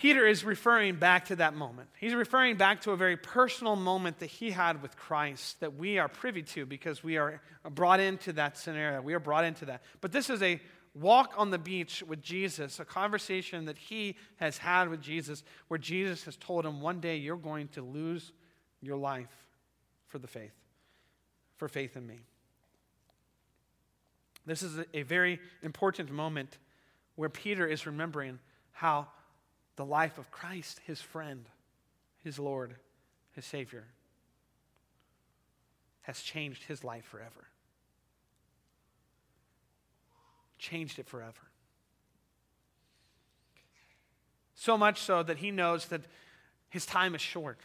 Peter 0.00 0.26
is 0.26 0.44
referring 0.46 0.96
back 0.96 1.26
to 1.26 1.36
that 1.36 1.52
moment. 1.52 1.90
He's 2.00 2.14
referring 2.14 2.56
back 2.56 2.80
to 2.82 2.92
a 2.92 2.96
very 2.96 3.18
personal 3.18 3.76
moment 3.76 4.20
that 4.20 4.30
he 4.30 4.50
had 4.50 4.80
with 4.80 4.96
Christ 4.96 5.60
that 5.60 5.74
we 5.74 5.98
are 5.98 6.08
privy 6.08 6.42
to 6.42 6.64
because 6.64 7.04
we 7.04 7.18
are 7.18 7.42
brought 7.68 8.00
into 8.00 8.32
that 8.32 8.56
scenario. 8.56 9.02
We 9.02 9.12
are 9.12 9.20
brought 9.20 9.44
into 9.44 9.66
that. 9.66 9.82
But 10.00 10.10
this 10.10 10.30
is 10.30 10.40
a 10.40 10.58
walk 10.94 11.34
on 11.36 11.50
the 11.50 11.58
beach 11.58 12.02
with 12.02 12.22
Jesus, 12.22 12.80
a 12.80 12.86
conversation 12.86 13.66
that 13.66 13.76
he 13.76 14.16
has 14.36 14.56
had 14.56 14.88
with 14.88 15.02
Jesus, 15.02 15.44
where 15.68 15.76
Jesus 15.76 16.24
has 16.24 16.36
told 16.38 16.64
him, 16.64 16.80
One 16.80 17.00
day 17.00 17.16
you're 17.16 17.36
going 17.36 17.68
to 17.68 17.82
lose 17.82 18.32
your 18.80 18.96
life 18.96 19.28
for 20.08 20.18
the 20.18 20.28
faith, 20.28 20.54
for 21.58 21.68
faith 21.68 21.94
in 21.94 22.06
me. 22.06 22.20
This 24.50 24.64
is 24.64 24.80
a 24.92 25.02
very 25.02 25.38
important 25.62 26.10
moment 26.10 26.58
where 27.14 27.28
Peter 27.28 27.68
is 27.68 27.86
remembering 27.86 28.40
how 28.72 29.06
the 29.76 29.84
life 29.84 30.18
of 30.18 30.32
Christ, 30.32 30.80
his 30.88 31.00
friend, 31.00 31.48
his 32.24 32.36
Lord, 32.36 32.74
his 33.30 33.44
Savior, 33.44 33.84
has 36.02 36.20
changed 36.20 36.64
his 36.64 36.82
life 36.82 37.04
forever 37.04 37.46
changed 40.58 40.98
it 40.98 41.08
forever. 41.08 41.32
So 44.56 44.76
much 44.76 45.00
so 45.00 45.22
that 45.22 45.38
he 45.38 45.52
knows 45.52 45.86
that 45.86 46.02
his 46.68 46.84
time 46.84 47.14
is 47.14 47.20
short. 47.20 47.58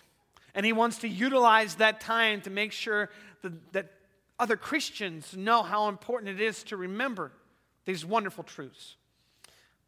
And 0.53 0.65
he 0.65 0.71
wants 0.71 0.99
to 0.99 1.07
utilize 1.07 1.75
that 1.75 1.99
time 1.99 2.41
to 2.41 2.49
make 2.49 2.71
sure 2.71 3.09
that, 3.41 3.73
that 3.73 3.91
other 4.39 4.57
Christians 4.57 5.35
know 5.35 5.63
how 5.63 5.87
important 5.87 6.39
it 6.39 6.41
is 6.41 6.63
to 6.65 6.77
remember 6.77 7.31
these 7.85 8.05
wonderful 8.05 8.43
truths. 8.43 8.95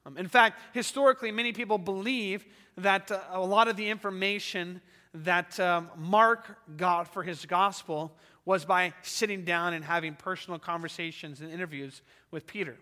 Um, 0.05 0.17
in 0.17 0.27
fact, 0.27 0.59
historically, 0.73 1.31
many 1.31 1.51
people 1.51 1.77
believe 1.77 2.45
that 2.77 3.11
uh, 3.11 3.19
a 3.31 3.41
lot 3.41 3.67
of 3.67 3.75
the 3.75 3.89
information 3.89 4.81
that 5.13 5.59
um, 5.59 5.89
Mark 5.97 6.57
got 6.77 7.13
for 7.13 7.23
his 7.23 7.45
gospel 7.45 8.15
was 8.45 8.63
by 8.63 8.93
sitting 9.01 9.43
down 9.43 9.73
and 9.73 9.83
having 9.83 10.13
personal 10.15 10.59
conversations 10.59 11.41
and 11.41 11.51
interviews 11.51 12.01
with 12.31 12.47
Peter. 12.47 12.77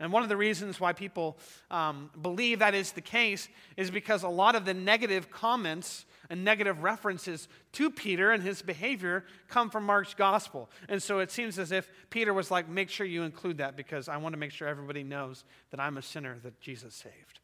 And 0.00 0.10
one 0.10 0.22
of 0.22 0.28
the 0.28 0.36
reasons 0.36 0.80
why 0.80 0.92
people 0.94 1.36
um, 1.70 2.10
believe 2.20 2.60
that 2.60 2.74
is 2.74 2.92
the 2.92 3.02
case 3.02 3.48
is 3.76 3.90
because 3.90 4.22
a 4.22 4.28
lot 4.28 4.54
of 4.54 4.64
the 4.64 4.74
negative 4.74 5.30
comments 5.30 6.06
and 6.32 6.44
negative 6.44 6.82
references 6.82 7.46
to 7.72 7.90
Peter 7.90 8.32
and 8.32 8.42
his 8.42 8.62
behavior 8.62 9.22
come 9.48 9.68
from 9.68 9.84
Mark's 9.84 10.14
gospel. 10.14 10.70
And 10.88 11.02
so 11.02 11.18
it 11.18 11.30
seems 11.30 11.58
as 11.58 11.72
if 11.72 11.90
Peter 12.08 12.32
was 12.32 12.50
like, 12.50 12.70
make 12.70 12.88
sure 12.88 13.04
you 13.04 13.24
include 13.24 13.58
that 13.58 13.76
because 13.76 14.08
I 14.08 14.16
want 14.16 14.32
to 14.32 14.38
make 14.38 14.50
sure 14.50 14.66
everybody 14.66 15.02
knows 15.02 15.44
that 15.72 15.78
I'm 15.78 15.98
a 15.98 16.02
sinner 16.02 16.38
that 16.42 16.58
Jesus 16.58 16.94
saved. 16.94 17.40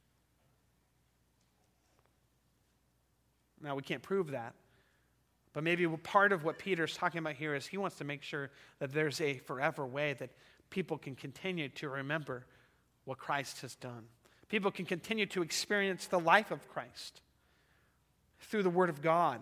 Now, 3.63 3.75
we 3.77 3.83
can't 3.83 4.03
prove 4.03 4.31
that. 4.31 4.55
But 5.53 5.65
maybe 5.65 5.87
part 5.87 6.33
of 6.33 6.43
what 6.45 6.59
Peter's 6.59 6.97
talking 6.97 7.19
about 7.19 7.35
here 7.35 7.55
is 7.55 7.67
he 7.67 7.77
wants 7.77 7.97
to 7.97 8.05
make 8.05 8.23
sure 8.23 8.51
that 8.79 8.95
there's 8.95 9.21
a 9.21 9.37
forever 9.41 9.85
way 9.85 10.15
that 10.15 10.31
people 10.71 10.97
can 10.97 11.15
continue 11.15 11.69
to 11.69 11.91
remember 11.91 12.47
what 13.05 13.19
Christ 13.19 13.61
has 13.61 13.75
done. 13.75 14.05
People 14.49 14.71
can 14.71 14.87
continue 14.87 15.27
to 15.27 15.43
experience 15.43 16.07
the 16.07 16.19
life 16.19 16.51
of 16.51 16.67
Christ 16.71 17.21
through 18.41 18.63
the 18.63 18.71
Word 18.71 18.91
of 18.91 19.03
God. 19.03 19.41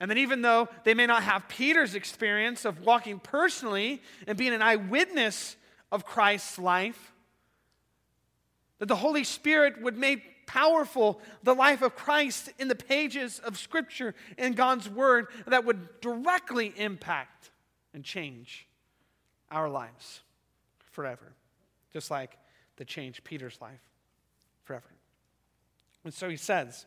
And 0.00 0.10
then, 0.10 0.18
even 0.18 0.42
though 0.42 0.68
they 0.84 0.94
may 0.94 1.06
not 1.06 1.22
have 1.22 1.48
Peter's 1.48 1.94
experience 1.94 2.64
of 2.64 2.80
walking 2.80 3.18
personally 3.20 4.02
and 4.26 4.36
being 4.36 4.52
an 4.52 4.60
eyewitness 4.60 5.56
of 5.90 6.04
Christ's 6.04 6.58
life, 6.58 7.12
that 8.80 8.86
the 8.86 8.96
Holy 8.96 9.24
Spirit 9.24 9.80
would 9.80 9.96
make 9.96 10.46
powerful 10.46 11.20
the 11.42 11.54
life 11.54 11.80
of 11.80 11.96
Christ 11.96 12.50
in 12.58 12.68
the 12.68 12.74
pages 12.74 13.38
of 13.38 13.58
Scripture 13.58 14.14
and 14.36 14.56
God's 14.56 14.88
Word 14.88 15.28
that 15.46 15.64
would 15.64 16.00
directly 16.00 16.74
impact 16.76 17.50
and 17.94 18.04
change 18.04 18.66
our 19.50 19.68
lives 19.68 20.20
forever, 20.90 21.32
just 21.92 22.10
like 22.10 22.36
the 22.76 22.84
changed 22.84 23.24
Peter's 23.24 23.60
life 23.60 23.80
forever. 24.64 24.90
And 26.04 26.12
so 26.12 26.28
he 26.28 26.36
says, 26.36 26.86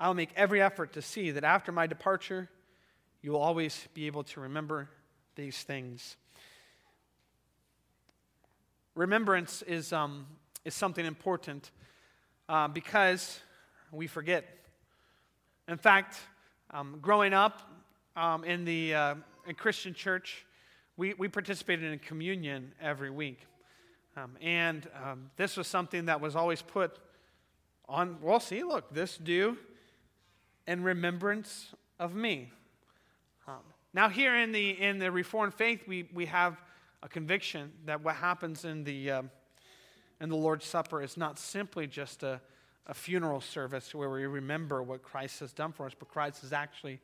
I'll 0.00 0.14
make 0.14 0.30
every 0.34 0.60
effort 0.60 0.94
to 0.94 1.02
see 1.02 1.30
that 1.32 1.44
after 1.44 1.70
my 1.70 1.86
departure, 1.86 2.48
you 3.20 3.32
will 3.32 3.40
always 3.40 3.86
be 3.94 4.06
able 4.06 4.24
to 4.24 4.40
remember 4.40 4.88
these 5.36 5.62
things. 5.62 6.16
Remembrance 8.94 9.62
is, 9.62 9.92
um, 9.92 10.26
is 10.64 10.74
something 10.74 11.06
important 11.06 11.70
uh, 12.48 12.68
because 12.68 13.40
we 13.92 14.06
forget. 14.06 14.44
In 15.68 15.78
fact, 15.78 16.18
um, 16.70 16.98
growing 17.00 17.32
up 17.32 17.62
um, 18.16 18.44
in 18.44 18.64
the 18.64 18.94
uh, 18.94 19.14
in 19.46 19.54
Christian 19.54 19.94
church, 19.94 20.46
we, 20.96 21.14
we 21.14 21.28
participated 21.28 21.92
in 21.92 21.98
communion 21.98 22.72
every 22.80 23.10
week. 23.10 23.40
Um, 24.16 24.36
and 24.40 24.86
um, 25.02 25.30
this 25.36 25.56
was 25.56 25.66
something 25.66 26.06
that 26.06 26.20
was 26.20 26.36
always 26.36 26.62
put 26.62 26.98
on, 27.88 28.18
well, 28.20 28.40
see, 28.40 28.62
look, 28.62 28.92
this 28.94 29.16
do 29.16 29.56
in 30.66 30.82
remembrance 30.82 31.74
of 31.98 32.14
me. 32.14 32.50
Um, 33.46 33.56
now, 33.92 34.08
here 34.08 34.36
in 34.36 34.52
the, 34.52 34.70
in 34.70 34.98
the 34.98 35.10
Reformed 35.10 35.54
faith, 35.54 35.82
we, 35.86 36.08
we 36.14 36.26
have 36.26 36.60
a 37.02 37.08
conviction 37.08 37.72
that 37.84 38.02
what 38.02 38.16
happens 38.16 38.64
in 38.64 38.84
the, 38.84 39.10
uh, 39.10 39.22
in 40.20 40.28
the 40.28 40.36
Lord's 40.36 40.64
Supper 40.64 41.02
is 41.02 41.16
not 41.16 41.38
simply 41.38 41.86
just 41.86 42.22
a, 42.22 42.40
a 42.86 42.94
funeral 42.94 43.40
service 43.40 43.94
where 43.94 44.08
we 44.08 44.24
remember 44.24 44.82
what 44.82 45.02
Christ 45.02 45.40
has 45.40 45.52
done 45.52 45.72
for 45.72 45.86
us, 45.86 45.92
but 45.98 46.08
Christ 46.08 46.44
is 46.44 46.52
actually 46.52 47.00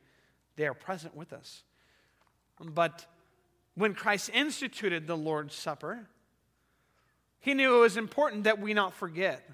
there 0.56 0.74
present 0.74 1.16
with 1.16 1.32
us. 1.32 1.62
But 2.60 3.06
when 3.74 3.94
Christ 3.94 4.30
instituted 4.32 5.06
the 5.06 5.16
Lord's 5.16 5.54
Supper, 5.54 6.08
he 7.40 7.54
knew 7.54 7.76
it 7.76 7.80
was 7.80 7.96
important 7.96 8.44
that 8.44 8.60
we 8.60 8.74
not 8.74 8.92
forget. 8.92 9.48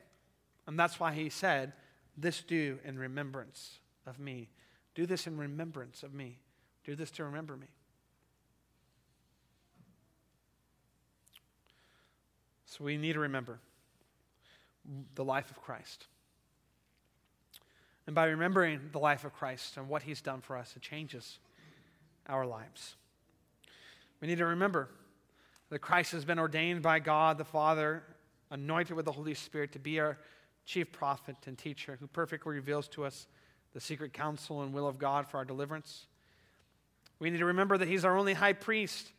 And 0.66 0.78
that's 0.78 0.98
why 0.98 1.12
he 1.12 1.28
said, 1.28 1.72
This 2.16 2.42
do 2.42 2.78
in 2.84 2.98
remembrance 2.98 3.78
of 4.06 4.18
me. 4.18 4.50
Do 4.94 5.06
this 5.06 5.26
in 5.26 5.36
remembrance 5.36 6.02
of 6.02 6.14
me. 6.14 6.38
Do 6.84 6.94
this 6.94 7.10
to 7.12 7.24
remember 7.24 7.56
me. 7.56 7.68
So 12.66 12.84
we 12.84 12.96
need 12.96 13.12
to 13.12 13.20
remember 13.20 13.60
the 15.14 15.24
life 15.24 15.50
of 15.50 15.60
Christ. 15.60 16.06
And 18.06 18.14
by 18.14 18.26
remembering 18.26 18.80
the 18.92 18.98
life 18.98 19.24
of 19.24 19.32
Christ 19.32 19.76
and 19.76 19.88
what 19.88 20.02
he's 20.02 20.20
done 20.20 20.40
for 20.40 20.56
us, 20.56 20.74
it 20.76 20.82
changes 20.82 21.38
our 22.28 22.44
lives. 22.44 22.96
We 24.20 24.28
need 24.28 24.38
to 24.38 24.46
remember 24.46 24.88
that 25.70 25.78
Christ 25.78 26.12
has 26.12 26.24
been 26.24 26.38
ordained 26.38 26.82
by 26.82 26.98
God 26.98 27.38
the 27.38 27.44
Father, 27.44 28.02
anointed 28.50 28.94
with 28.96 29.06
the 29.06 29.12
Holy 29.12 29.34
Spirit 29.34 29.72
to 29.72 29.78
be 29.78 30.00
our 30.00 30.18
chief 30.64 30.92
prophet 30.92 31.36
and 31.46 31.58
teacher 31.58 31.96
who 32.00 32.06
perfectly 32.06 32.54
reveals 32.54 32.88
to 32.88 33.04
us 33.04 33.26
the 33.72 33.80
secret 33.80 34.12
counsel 34.12 34.62
and 34.62 34.72
will 34.72 34.86
of 34.86 34.98
God 34.98 35.26
for 35.26 35.38
our 35.38 35.44
deliverance. 35.44 36.06
We 37.18 37.30
need 37.30 37.38
to 37.38 37.44
remember 37.44 37.76
that 37.78 37.88
he's 37.88 38.04
our 38.04 38.16
only 38.16 38.34
high 38.34 38.52
priest 38.52 39.12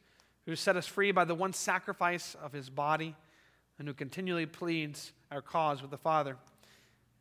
who 0.45 0.55
set 0.55 0.75
us 0.75 0.87
free 0.87 1.11
by 1.11 1.25
the 1.25 1.35
one 1.35 1.53
sacrifice 1.53 2.35
of 2.41 2.53
his 2.53 2.69
body, 2.69 3.15
and 3.77 3.87
who 3.87 3.93
continually 3.93 4.45
pleads 4.45 5.11
our 5.31 5.41
cause 5.41 5.81
with 5.81 5.91
the 5.91 5.97
Father. 5.97 6.37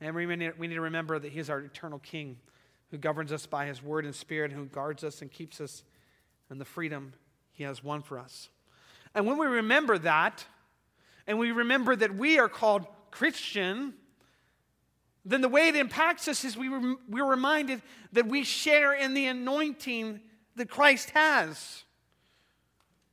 And 0.00 0.14
we 0.14 0.26
need, 0.26 0.52
to 0.58 0.80
remember 0.80 1.18
that 1.18 1.32
He 1.32 1.38
is 1.38 1.50
our 1.50 1.60
eternal 1.60 1.98
King 1.98 2.36
who 2.90 2.98
governs 2.98 3.32
us 3.32 3.46
by 3.46 3.66
His 3.66 3.82
word 3.82 4.04
and 4.04 4.14
spirit, 4.14 4.52
who 4.52 4.66
guards 4.66 5.02
us 5.02 5.22
and 5.22 5.30
keeps 5.30 5.60
us 5.60 5.82
in 6.50 6.58
the 6.58 6.64
freedom 6.64 7.14
He 7.52 7.64
has 7.64 7.82
won 7.82 8.02
for 8.02 8.18
us. 8.18 8.50
And 9.14 9.26
when 9.26 9.38
we 9.38 9.46
remember 9.46 9.98
that, 9.98 10.44
and 11.26 11.38
we 11.38 11.52
remember 11.52 11.96
that 11.96 12.14
we 12.14 12.38
are 12.38 12.48
called 12.48 12.86
Christian, 13.10 13.94
then 15.24 15.40
the 15.40 15.48
way 15.48 15.68
it 15.68 15.76
impacts 15.76 16.28
us 16.28 16.44
is 16.44 16.56
we 16.56 16.68
we're 16.68 17.24
reminded 17.24 17.80
that 18.12 18.26
we 18.26 18.44
share 18.44 18.92
in 18.92 19.14
the 19.14 19.26
anointing 19.26 20.20
that 20.56 20.68
Christ 20.68 21.10
has 21.10 21.84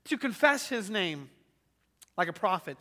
to 0.06 0.18
confess 0.18 0.68
his 0.68 0.90
name 0.90 1.30
like 2.18 2.28
a 2.28 2.34
prophet, 2.34 2.78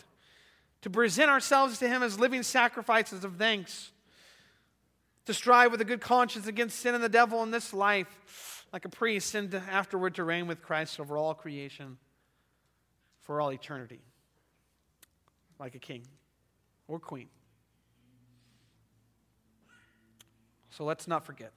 to 0.83 0.91
present 0.91 1.31
ourselves 1.31 1.79
to 1.79 1.89
him 1.89 2.03
as 2.03 2.19
living 2.19 2.43
sacrifices 2.43 3.25
of 3.25 3.37
thanks, 3.37 3.93
to 5.27 5.33
strive 5.33 5.71
with 5.71 5.81
a 5.81 5.85
good 5.85 6.01
conscience 6.01 6.47
against 6.47 6.81
sin 6.81 6.95
and 6.95 7.05
the 7.05 7.09
devil 7.09 7.43
in 7.43 7.51
this 7.51 7.73
life 7.73 8.67
like 8.73 8.85
a 8.85 8.89
priest, 8.89 9.35
and 9.35 9.53
afterward 9.55 10.15
to 10.15 10.25
reign 10.25 10.47
with 10.47 10.63
Christ 10.63 11.01
over 11.01 11.17
all 11.17 11.35
creation 11.35 11.99
for 13.21 13.41
all 13.41 13.53
eternity 13.53 14.01
like 15.59 15.75
a 15.75 15.79
king 15.79 16.03
or 16.89 16.99
queen. 16.99 17.29
So 20.71 20.85
let's 20.85 21.09
not 21.09 21.27
forget. 21.27 21.53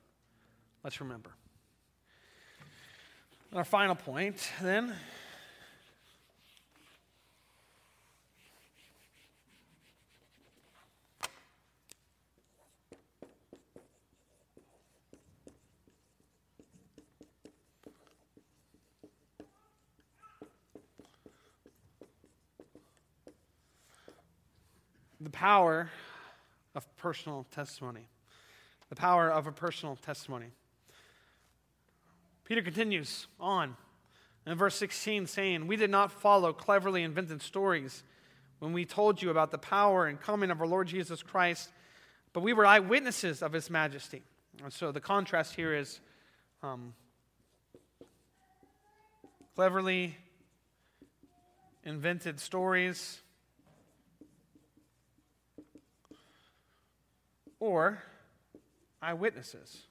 Let's 0.83 0.99
remember. 0.99 1.31
And 3.51 3.59
our 3.59 3.63
final 3.63 3.95
point, 3.95 4.51
then. 4.61 4.93
The 25.21 25.29
power 25.29 25.89
of 26.75 26.97
personal 26.97 27.45
testimony 27.51 28.07
the 28.93 29.01
power 29.01 29.27
of 29.27 29.47
a 29.47 29.51
personal 29.51 29.95
testimony. 29.95 30.51
Peter 32.45 32.61
continues 32.61 33.25
on 33.39 33.75
in 34.45 34.55
verse 34.55 34.75
16, 34.75 35.25
saying, 35.25 35.65
We 35.65 35.77
did 35.77 35.89
not 35.89 36.11
follow 36.11 36.53
cleverly 36.53 37.01
invented 37.01 37.41
stories 37.41 38.03
when 38.59 38.71
we 38.71 38.85
told 38.85 39.19
you 39.19 39.31
about 39.31 39.49
the 39.49 39.57
power 39.57 40.05
and 40.05 40.21
coming 40.21 40.51
of 40.51 40.61
our 40.61 40.67
Lord 40.67 40.87
Jesus 40.87 41.23
Christ, 41.23 41.71
but 42.33 42.41
we 42.41 42.53
were 42.53 42.67
eyewitnesses 42.67 43.41
of 43.41 43.51
his 43.51 43.71
majesty. 43.71 44.21
And 44.63 44.71
so 44.71 44.91
the 44.91 45.01
contrast 45.01 45.55
here 45.55 45.73
is 45.73 45.99
um, 46.61 46.93
cleverly 49.55 50.15
invented 51.83 52.39
stories 52.39 53.21
or 57.59 58.03
eyewitnesses. 59.03 59.83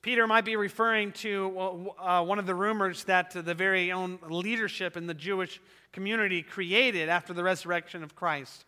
Peter 0.00 0.26
might 0.26 0.44
be 0.44 0.56
referring 0.56 1.12
to 1.12 1.92
uh, 2.00 2.24
one 2.24 2.40
of 2.40 2.46
the 2.46 2.54
rumors 2.54 3.04
that 3.04 3.30
the 3.30 3.54
very 3.54 3.92
own 3.92 4.18
leadership 4.28 4.96
in 4.96 5.06
the 5.06 5.14
Jewish 5.14 5.60
community 5.92 6.42
created 6.42 7.08
after 7.08 7.32
the 7.32 7.44
resurrection 7.44 8.02
of 8.02 8.16
Christ. 8.16 8.64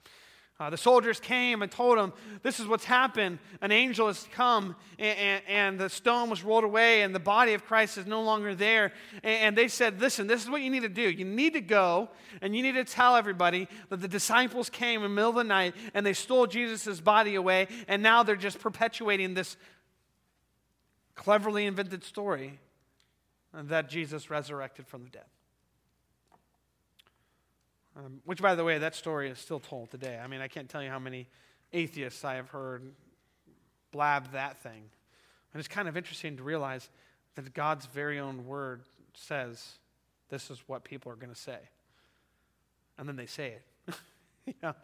Uh, 0.61 0.71
the 0.71 0.77
soldiers 0.77 1.19
came 1.19 1.63
and 1.63 1.73
told 1.73 1.99
him, 1.99 2.13
This 2.43 2.61
is 2.61 2.69
what's 2.69 2.85
happened. 2.85 3.41
An 3.61 3.73
angel 3.73 4.07
has 4.07 4.29
come, 4.33 4.77
and, 5.01 5.19
and, 5.19 5.43
and, 5.49 5.81
the 5.81 5.89
stone 5.89 6.31
was 6.31 6.45
rolled 6.45 6.63
away, 6.63 7.03
and 7.03 7.13
the 7.13 7.19
body 7.21 7.55
of 7.55 7.65
Christ 7.65 7.99
is 7.99 8.07
no 8.07 8.23
longer 8.23 8.55
there. 8.55 8.93
And, 9.25 9.43
and 9.43 9.59
they 9.59 9.67
said, 9.67 10.01
Listen, 10.01 10.29
this 10.29 10.45
is 10.45 10.49
what 10.49 10.63
you 10.63 10.71
need 10.71 10.83
to 10.83 10.89
do. 10.89 11.11
You 11.11 11.25
need 11.25 11.55
to 11.55 11.61
go, 11.61 12.09
and 12.41 12.55
you 12.55 12.63
need 12.63 12.77
to 12.77 12.85
tell 12.85 13.17
everybody 13.17 13.67
that 13.89 14.01
the 14.01 14.07
disciples 14.07 14.71
came 14.71 15.03
in 15.03 15.11
the 15.11 15.15
middle 15.17 15.31
of 15.31 15.37
the 15.37 15.45
night, 15.45 15.75
and 15.93 16.07
they 16.07 16.13
stole 16.13 16.47
Jesus' 16.47 17.01
body 17.01 17.35
away, 17.35 17.67
and 17.89 18.01
now 18.01 18.23
they're 18.23 18.37
just 18.37 18.61
perpetuating 18.61 19.35
this 19.35 19.57
cleverly 21.17 21.67
invented 21.67 22.05
story 22.05 22.61
that 23.53 23.89
Jesus 23.89 24.31
resurrected 24.31 24.87
from 24.87 25.03
the 25.03 25.11
dead. 25.11 25.25
Um, 27.97 28.21
which, 28.25 28.43
by 28.43 28.55
the 28.55 28.65
way, 28.65 28.79
that 28.79 28.95
story 28.95 29.31
is 29.31 29.39
still 29.39 29.61
told 29.61 29.91
today. 29.91 30.19
I 30.23 30.27
mean, 30.27 30.41
I 30.41 30.49
can't 30.49 30.69
tell 30.69 30.83
you 30.83 30.91
how 30.91 30.99
many 30.99 31.29
atheists 31.73 32.25
I 32.25 32.35
have 32.35 32.49
heard 32.49 32.83
blab 33.93 34.33
that 34.33 34.59
thing. 34.63 34.83
And 35.53 35.61
it's 35.61 35.69
kind 35.69 35.87
of 35.87 35.97
interesting 35.97 36.37
to 36.39 36.43
realize 36.43 36.89
that 37.37 37.55
God's 37.55 37.87
very 37.87 38.19
own 38.19 38.47
word 38.47 38.83
says 39.15 39.75
this 40.29 40.51
is 40.51 40.59
what 40.67 40.83
people 40.83 41.13
are 41.13 41.17
going 41.17 41.33
to 41.33 41.41
say. 41.41 41.59
And 42.99 43.09
then 43.09 43.17
they 43.17 43.27
say 43.27 43.55
it. 43.87 43.95
know? 44.63 44.75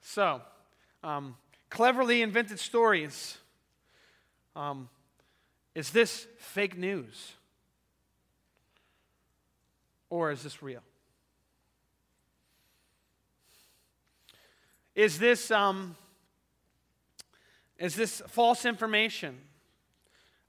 So, 0.00 0.40
um, 1.02 1.36
cleverly 1.70 2.22
invented 2.22 2.58
stories. 2.58 3.36
Um, 4.56 4.88
is 5.74 5.90
this 5.90 6.26
fake 6.38 6.78
news? 6.78 7.32
Or 10.08 10.30
is 10.30 10.42
this 10.42 10.62
real? 10.62 10.82
Is 14.94 15.18
this, 15.18 15.50
um, 15.50 15.96
is 17.78 17.96
this 17.96 18.22
false 18.28 18.64
information 18.64 19.38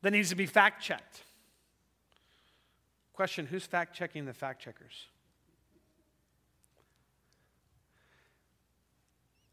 that 0.02 0.12
needs 0.12 0.30
to 0.30 0.36
be 0.36 0.46
fact 0.46 0.84
checked? 0.84 1.24
Question 3.14 3.48
Who's 3.48 3.66
fact 3.66 3.96
checking 3.96 4.26
the 4.26 4.34
fact 4.34 4.62
checkers? 4.62 5.08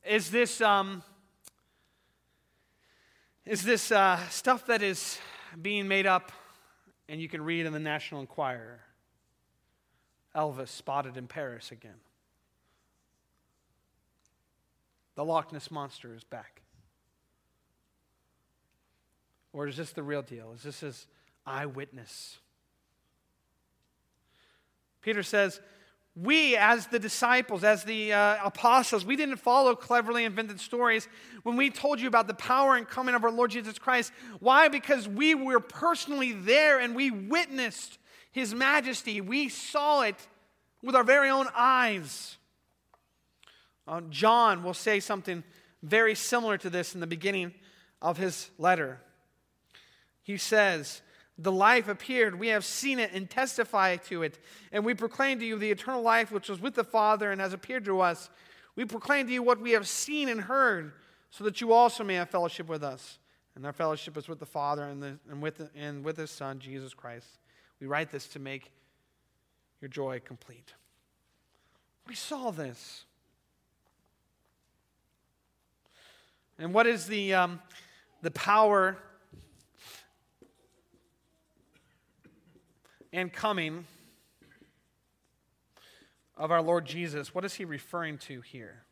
Is 0.05 0.31
this, 0.31 0.61
um, 0.61 1.03
is 3.47 3.63
this 3.63 3.93
uh, 3.93 4.19
stuff 4.29 4.67
that 4.67 4.83
is 4.83 5.19
being 5.61 5.89
made 5.89 6.07
up 6.07 6.33
and 7.09 7.21
you 7.21 7.29
can 7.29 7.41
read 7.41 7.67
in 7.67 7.73
the 7.73 7.79
National 7.79 8.21
Enquirer? 8.21 8.81
Elvis 10.35 10.69
spotted 10.69 11.17
in 11.17 11.29
Paris 11.29 11.71
again. 11.71 12.01
The 15.15 15.25
Loch 15.25 15.53
Ness 15.53 15.71
Monster 15.71 16.15
is 16.15 16.25
back? 16.25 16.63
Or 19.53 19.67
is 19.67 19.77
this 19.77 19.93
the 19.93 20.03
real 20.03 20.23
deal? 20.23 20.53
Is 20.55 20.63
this 20.63 20.81
his 20.81 21.07
eyewitness? 21.47 22.39
Peter 25.03 25.23
says, 25.23 25.61
we, 26.15 26.57
as 26.57 26.89
the 26.89 26.99
disciples, 26.99 27.65
as 27.65 27.85
the 27.85 28.13
uh, 28.13 28.37
apostles, 28.45 29.05
we 29.05 29.17
didn't 29.17 29.37
follow 29.37 29.75
cleverly 29.75 30.25
invented 30.25 30.61
stories 30.61 31.09
when 31.43 31.57
we 31.57 31.71
told 31.71 32.01
you 32.01 32.09
about 32.09 32.27
the 32.27 32.35
power 32.35 32.77
and 32.77 32.87
coming 32.87 33.15
of 33.15 33.25
our 33.25 33.31
Lord 33.31 33.51
Jesus 33.51 33.79
Christ. 33.79 34.13
Why? 34.39 34.69
Because 34.69 35.09
we 35.09 35.35
were 35.35 35.61
personally 35.61 36.33
there 36.33 36.79
and 36.79 36.95
we 36.95 37.11
witnessed 37.11 37.99
his 38.31 38.55
majesty. 38.55 39.23
We 39.23 39.49
saw 39.49 40.03
it 40.03 40.17
with 40.83 40.95
our 40.95 41.05
very 41.05 41.31
own 41.31 41.47
eyes. 41.57 42.37
Uh, 43.87 44.01
John 44.11 44.63
will 44.63 44.75
say 44.75 45.01
something 45.01 45.43
very 45.83 46.15
similar 46.15 46.57
to 46.59 46.71
this 46.71 46.95
in 46.95 47.01
the 47.01 47.07
beginning 47.07 47.53
of 48.01 48.17
his 48.17 48.51
letter. 48.59 49.01
He 50.23 50.37
says, 50.37 51.03
The 51.39 51.53
life 51.53 51.89
appeared, 51.89 52.39
we 52.39 52.49
have 52.49 52.65
seen 52.65 52.99
it 52.99 53.11
and 53.13 53.29
testify 53.29 53.97
to 53.97 54.23
it, 54.23 54.39
and 54.71 54.85
we 54.85 54.95
proclaim 54.95 55.39
to 55.41 55.45
you 55.45 55.59
the 55.59 55.71
eternal 55.71 56.03
life 56.03 56.31
which 56.31 56.49
was 56.49 56.61
with 56.61 56.75
the 56.75 56.85
Father 56.85 57.31
and 57.31 57.41
has 57.41 57.53
appeared 57.53 57.85
to 57.87 58.01
us. 58.01 58.31
We 58.77 58.85
proclaim 58.85 59.27
to 59.27 59.33
you 59.33 59.43
what 59.43 59.61
we 59.61 59.73
have 59.73 59.89
seen 59.89 60.29
and 60.29 60.41
heard, 60.41 60.93
so 61.31 61.45
that 61.45 61.61
you 61.61 61.73
also 61.73 62.05
may 62.05 62.15
have 62.15 62.31
fellowship 62.31 62.69
with 62.69 62.85
us. 62.85 63.19
And 63.55 63.67
our 63.67 63.73
fellowship 63.73 64.17
is 64.17 64.29
with 64.29 64.39
the 64.39 64.47
Father 64.47 64.85
and, 64.85 65.03
the, 65.03 65.19
and, 65.31 65.43
with, 65.43 65.69
and 65.75 66.05
with 66.05 66.17
His 66.17 66.31
Son, 66.31 66.59
Jesus 66.59 66.95
Christ. 66.95 67.27
We 67.81 67.87
write 67.87 68.11
this 68.11 68.27
to 68.29 68.39
make 68.39 68.73
your 69.81 69.89
joy 69.89 70.21
complete. 70.25 70.73
We 72.07 72.15
saw 72.15 72.51
this. 72.51 73.05
And 76.63 76.73
what 76.73 76.87
is 76.87 77.07
the, 77.07 77.35
um, 77.35 77.61
the 78.23 78.31
power 78.31 78.97
and 83.13 83.33
coming 83.33 83.85
of 86.37 86.53
our 86.53 86.63
Lord 86.63 86.87
Jesus? 86.87 87.35
What 87.35 87.45
is 87.45 87.53
he 87.53 87.65
referring 87.65 88.19
to 88.19 88.43
here? 88.43 88.85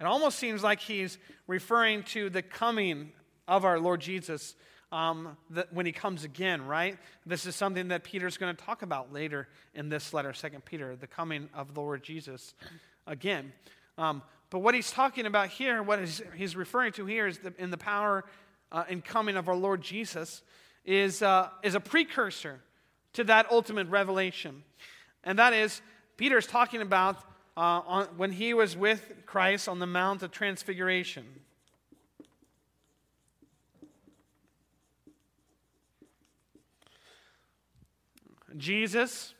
It 0.00 0.04
almost 0.04 0.38
seems 0.38 0.62
like 0.62 0.80
he's 0.80 1.18
referring 1.46 2.02
to 2.04 2.30
the 2.30 2.40
coming 2.40 3.12
of 3.46 3.66
our 3.66 3.78
Lord 3.78 4.00
Jesus 4.00 4.54
um, 4.90 5.36
when 5.72 5.84
he 5.84 5.92
comes 5.92 6.24
again, 6.24 6.64
right? 6.64 6.96
This 7.26 7.44
is 7.44 7.54
something 7.54 7.88
that 7.88 8.04
Peter's 8.04 8.38
going 8.38 8.56
to 8.56 8.64
talk 8.64 8.80
about 8.80 9.12
later 9.12 9.48
in 9.74 9.90
this 9.90 10.14
letter, 10.14 10.32
Second 10.32 10.64
Peter, 10.64 10.96
the 10.96 11.06
coming 11.06 11.50
of 11.52 11.74
the 11.74 11.80
Lord 11.82 12.02
Jesus 12.02 12.54
again. 13.06 13.52
Um, 13.98 14.22
but 14.56 14.62
what 14.62 14.74
he's 14.74 14.90
talking 14.90 15.26
about 15.26 15.50
here, 15.50 15.82
what 15.82 15.98
he's 16.34 16.56
referring 16.56 16.90
to 16.92 17.04
here 17.04 17.26
is 17.26 17.36
the, 17.36 17.52
in 17.58 17.70
the 17.70 17.76
power 17.76 18.24
uh, 18.72 18.84
and 18.88 19.04
coming 19.04 19.36
of 19.36 19.50
our 19.50 19.54
Lord 19.54 19.82
Jesus, 19.82 20.40
is, 20.86 21.20
uh, 21.20 21.50
is 21.62 21.74
a 21.74 21.80
precursor 21.80 22.62
to 23.12 23.24
that 23.24 23.52
ultimate 23.52 23.86
revelation. 23.90 24.62
And 25.24 25.38
that 25.38 25.52
is, 25.52 25.82
Peter 26.16 26.38
is 26.38 26.46
talking 26.46 26.80
about 26.80 27.16
uh, 27.54 27.82
on, 27.86 28.06
when 28.16 28.32
he 28.32 28.54
was 28.54 28.74
with 28.74 29.12
Christ 29.26 29.68
on 29.68 29.78
the 29.78 29.86
Mount 29.86 30.22
of 30.22 30.30
Transfiguration. 30.30 31.26
Jesus 38.56 39.34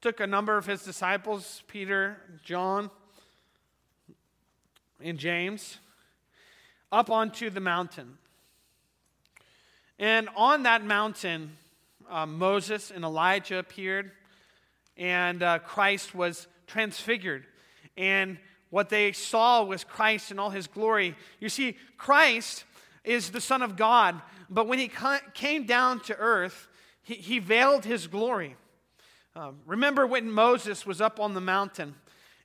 took 0.00 0.20
a 0.20 0.26
number 0.28 0.56
of 0.56 0.66
his 0.66 0.84
disciples, 0.84 1.64
Peter, 1.66 2.16
John, 2.44 2.92
and 5.04 5.18
James, 5.18 5.78
up 6.90 7.10
onto 7.10 7.50
the 7.50 7.60
mountain. 7.60 8.18
And 9.98 10.28
on 10.36 10.64
that 10.64 10.84
mountain, 10.84 11.56
uh, 12.10 12.26
Moses 12.26 12.90
and 12.90 13.04
Elijah 13.04 13.58
appeared, 13.58 14.10
and 14.96 15.42
uh, 15.42 15.58
Christ 15.60 16.14
was 16.14 16.46
transfigured. 16.66 17.46
And 17.96 18.38
what 18.70 18.88
they 18.88 19.12
saw 19.12 19.62
was 19.62 19.84
Christ 19.84 20.30
in 20.30 20.38
all 20.38 20.50
his 20.50 20.66
glory. 20.66 21.14
You 21.40 21.48
see, 21.48 21.76
Christ 21.96 22.64
is 23.04 23.30
the 23.30 23.40
Son 23.40 23.62
of 23.62 23.76
God, 23.76 24.20
but 24.48 24.66
when 24.66 24.78
he 24.78 24.90
came 25.34 25.64
down 25.64 26.00
to 26.00 26.16
earth, 26.16 26.68
he, 27.02 27.14
he 27.14 27.38
veiled 27.38 27.84
his 27.84 28.06
glory. 28.06 28.56
Um, 29.34 29.60
remember 29.66 30.06
when 30.06 30.30
Moses 30.30 30.84
was 30.84 31.00
up 31.00 31.18
on 31.18 31.34
the 31.34 31.40
mountain 31.40 31.94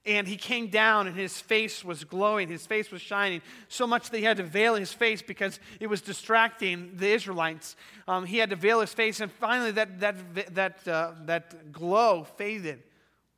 and 0.07 0.27
he 0.27 0.37
came 0.37 0.67
down 0.67 1.05
and 1.05 1.15
his 1.15 1.39
face 1.39 1.83
was 1.83 2.03
glowing, 2.05 2.47
his 2.47 2.65
face 2.65 2.91
was 2.91 3.01
shining, 3.01 3.41
so 3.67 3.85
much 3.85 4.09
that 4.09 4.17
he 4.17 4.23
had 4.23 4.37
to 4.37 4.43
veil 4.43 4.75
his 4.75 4.93
face 4.93 5.21
because 5.21 5.59
it 5.79 5.87
was 5.87 6.01
distracting 6.01 6.93
the 6.95 7.09
Israelites. 7.09 7.75
Um, 8.07 8.25
he 8.25 8.37
had 8.37 8.49
to 8.51 8.55
veil 8.55 8.79
his 8.79 8.93
face, 8.93 9.19
and 9.19 9.31
finally 9.31 9.71
that, 9.71 9.99
that, 9.99 10.55
that, 10.55 10.87
uh, 10.87 11.11
that 11.25 11.71
glow 11.73 12.23
faded 12.23 12.81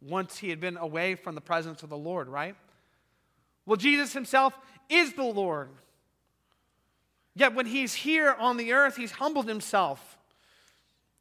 once 0.01 0.38
he 0.38 0.49
had 0.49 0.60
been 0.60 0.77
away 0.77 1.15
from 1.15 1.36
the 1.36 1.41
presence 1.41 1.82
of 1.82 1.89
the 1.89 1.97
Lord, 1.97 2.29
right? 2.29 2.55
Well, 3.65 3.77
Jesus 3.77 4.13
himself 4.13 4.58
is 4.89 5.13
the 5.13 5.23
Lord. 5.23 5.69
Yet 7.36 7.55
when 7.55 7.65
he's 7.65 7.93
here 7.93 8.36
on 8.38 8.58
the 8.58 8.73
earth, 8.73 8.95
he's 8.95 9.12
humbled 9.12 9.47
himself. 9.47 10.17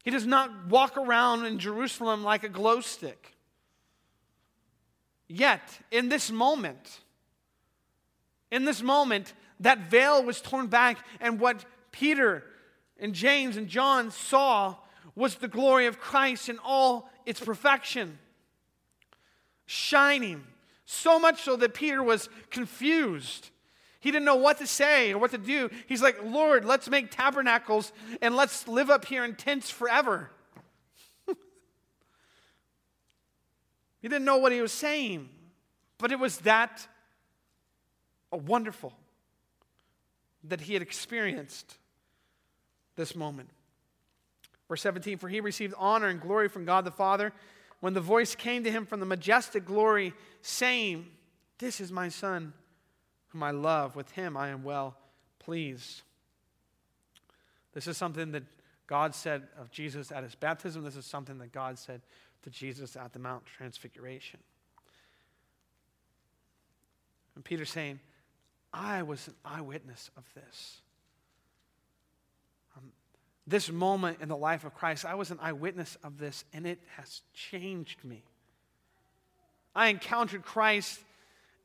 He 0.04 0.10
does 0.10 0.26
not 0.26 0.66
walk 0.68 0.96
around 0.96 1.44
in 1.46 1.58
Jerusalem 1.58 2.22
like 2.22 2.44
a 2.44 2.48
glow 2.48 2.80
stick. 2.80 3.34
Yet, 5.28 5.60
in 5.90 6.08
this 6.08 6.30
moment, 6.30 7.00
in 8.50 8.64
this 8.64 8.82
moment, 8.82 9.34
that 9.60 9.90
veil 9.90 10.22
was 10.22 10.40
torn 10.40 10.68
back, 10.68 11.04
and 11.20 11.38
what 11.38 11.64
Peter 11.92 12.44
and 12.98 13.14
James 13.14 13.56
and 13.56 13.68
John 13.68 14.10
saw 14.10 14.76
was 15.14 15.36
the 15.36 15.48
glory 15.48 15.86
of 15.86 16.00
Christ 16.00 16.48
in 16.48 16.58
all 16.64 17.10
its 17.26 17.40
perfection, 17.40 18.18
shining, 19.66 20.44
so 20.86 21.18
much 21.18 21.42
so 21.42 21.56
that 21.56 21.74
Peter 21.74 22.02
was 22.02 22.30
confused. 22.50 23.50
He 24.00 24.10
didn't 24.10 24.24
know 24.24 24.36
what 24.36 24.58
to 24.58 24.66
say 24.66 25.12
or 25.12 25.18
what 25.18 25.32
to 25.32 25.38
do. 25.38 25.68
He's 25.86 26.00
like, 26.00 26.16
Lord, 26.24 26.64
let's 26.64 26.88
make 26.88 27.10
tabernacles 27.10 27.92
and 28.22 28.34
let's 28.36 28.66
live 28.68 28.88
up 28.88 29.04
here 29.04 29.24
in 29.24 29.34
tents 29.34 29.70
forever. 29.70 30.30
He 34.00 34.08
didn't 34.08 34.24
know 34.24 34.36
what 34.36 34.52
he 34.52 34.60
was 34.60 34.72
saying, 34.72 35.28
but 35.98 36.12
it 36.12 36.18
was 36.18 36.38
that 36.38 36.86
wonderful 38.30 38.92
that 40.44 40.60
he 40.62 40.74
had 40.74 40.82
experienced 40.82 41.76
this 42.96 43.16
moment. 43.16 43.48
Verse 44.68 44.82
17 44.82 45.18
For 45.18 45.28
he 45.28 45.40
received 45.40 45.74
honor 45.76 46.06
and 46.06 46.20
glory 46.20 46.48
from 46.48 46.64
God 46.64 46.84
the 46.84 46.90
Father 46.90 47.32
when 47.80 47.94
the 47.94 48.00
voice 48.00 48.34
came 48.34 48.64
to 48.64 48.70
him 48.70 48.86
from 48.86 49.00
the 49.00 49.06
majestic 49.06 49.64
glory, 49.64 50.12
saying, 50.42 51.06
This 51.58 51.80
is 51.80 51.92
my 51.92 52.08
Son 52.08 52.52
whom 53.28 53.42
I 53.42 53.50
love. 53.50 53.96
With 53.96 54.10
him 54.12 54.36
I 54.36 54.48
am 54.48 54.64
well 54.64 54.96
pleased. 55.38 56.02
This 57.72 57.86
is 57.86 57.96
something 57.96 58.32
that 58.32 58.42
God 58.86 59.14
said 59.14 59.46
of 59.58 59.70
Jesus 59.70 60.10
at 60.10 60.24
his 60.24 60.34
baptism. 60.34 60.82
This 60.82 60.96
is 60.96 61.06
something 61.06 61.38
that 61.38 61.52
God 61.52 61.78
said 61.78 62.00
to 62.42 62.50
Jesus 62.50 62.96
at 62.96 63.12
the 63.12 63.18
Mount 63.18 63.44
Transfiguration. 63.46 64.40
And 67.34 67.44
Peter's 67.44 67.70
saying, 67.70 68.00
I 68.72 69.02
was 69.02 69.28
an 69.28 69.34
eyewitness 69.44 70.10
of 70.16 70.24
this. 70.34 70.80
Um, 72.76 72.90
this 73.46 73.70
moment 73.70 74.18
in 74.20 74.28
the 74.28 74.36
life 74.36 74.64
of 74.64 74.74
Christ, 74.74 75.04
I 75.04 75.14
was 75.14 75.30
an 75.30 75.38
eyewitness 75.40 75.96
of 76.02 76.18
this, 76.18 76.44
and 76.52 76.66
it 76.66 76.80
has 76.96 77.22
changed 77.32 78.04
me. 78.04 78.24
I 79.74 79.88
encountered 79.88 80.42
Christ 80.42 81.00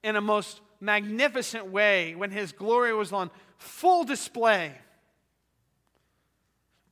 in 0.04 0.16
a 0.16 0.22
most 0.22 0.62
magnificent 0.80 1.72
way 1.72 2.14
when 2.14 2.30
his 2.30 2.52
glory 2.52 2.94
was 2.94 3.12
on 3.12 3.32
full 3.58 4.04
display. 4.04 4.74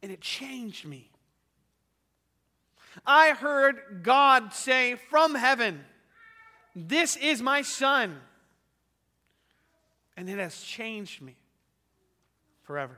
And 0.02 0.12
it 0.12 0.22
changed 0.22 0.86
me. 0.86 1.11
I 3.06 3.32
heard 3.32 4.02
God 4.04 4.54
say 4.54 4.96
from 5.10 5.36
heaven, 5.36 5.84
This 6.76 7.16
is 7.16 7.42
my 7.42 7.62
son. 7.62 8.20
And 10.18 10.30
it 10.30 10.38
has 10.38 10.62
changed 10.62 11.22
me 11.22 11.36
forever. 12.64 12.98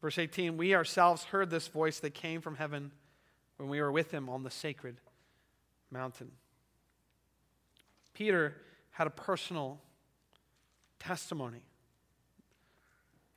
Verse 0.00 0.18
18 0.18 0.56
We 0.56 0.74
ourselves 0.74 1.24
heard 1.24 1.50
this 1.50 1.68
voice 1.68 2.00
that 2.00 2.14
came 2.14 2.40
from 2.40 2.56
heaven 2.56 2.90
when 3.56 3.68
we 3.68 3.80
were 3.80 3.92
with 3.92 4.10
him 4.10 4.28
on 4.28 4.42
the 4.42 4.50
sacred 4.50 4.96
mountain. 5.90 6.32
Peter 8.12 8.56
had 8.90 9.06
a 9.06 9.10
personal 9.10 9.80
testimony. 10.98 11.62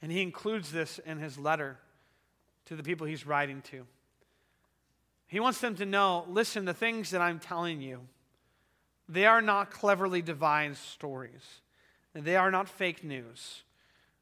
And 0.06 0.12
he 0.12 0.22
includes 0.22 0.72
this 0.72 1.00
in 1.00 1.18
his 1.18 1.40
letter 1.40 1.80
to 2.66 2.76
the 2.76 2.84
people 2.84 3.08
he's 3.08 3.26
writing 3.26 3.64
to. 3.72 3.88
He 5.26 5.40
wants 5.40 5.60
them 5.62 5.74
to 5.78 5.86
know 5.88 6.28
listen, 6.30 6.66
the 6.66 6.76
things 6.76 7.10
that 7.10 7.22
I'm 7.22 7.40
telling 7.40 7.82
you, 7.82 8.02
they 9.10 9.26
are 9.26 9.42
not 9.42 9.72
cleverly 9.72 10.22
devised 10.22 10.78
stories. 10.78 11.42
They 12.14 12.36
are 12.36 12.52
not 12.52 12.70
fake 12.70 13.04
news. 13.04 13.64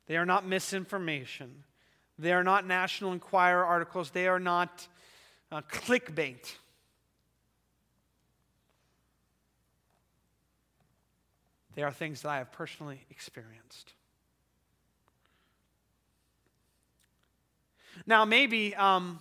They 0.08 0.16
are 0.16 0.26
not 0.26 0.48
misinformation. 0.48 1.66
They 2.18 2.32
are 2.32 2.46
not 2.46 2.66
National 2.66 3.12
Enquirer 3.12 3.66
articles. 3.66 4.12
They 4.12 4.30
are 4.30 4.40
not 4.40 4.88
uh, 5.52 5.64
clickbait. 5.70 6.50
They 11.76 11.84
are 11.84 11.92
things 11.92 12.22
that 12.22 12.30
I 12.30 12.38
have 12.38 12.54
personally 12.54 13.02
experienced. 13.10 13.92
Now, 18.06 18.26
maybe, 18.26 18.76
um, 18.76 19.20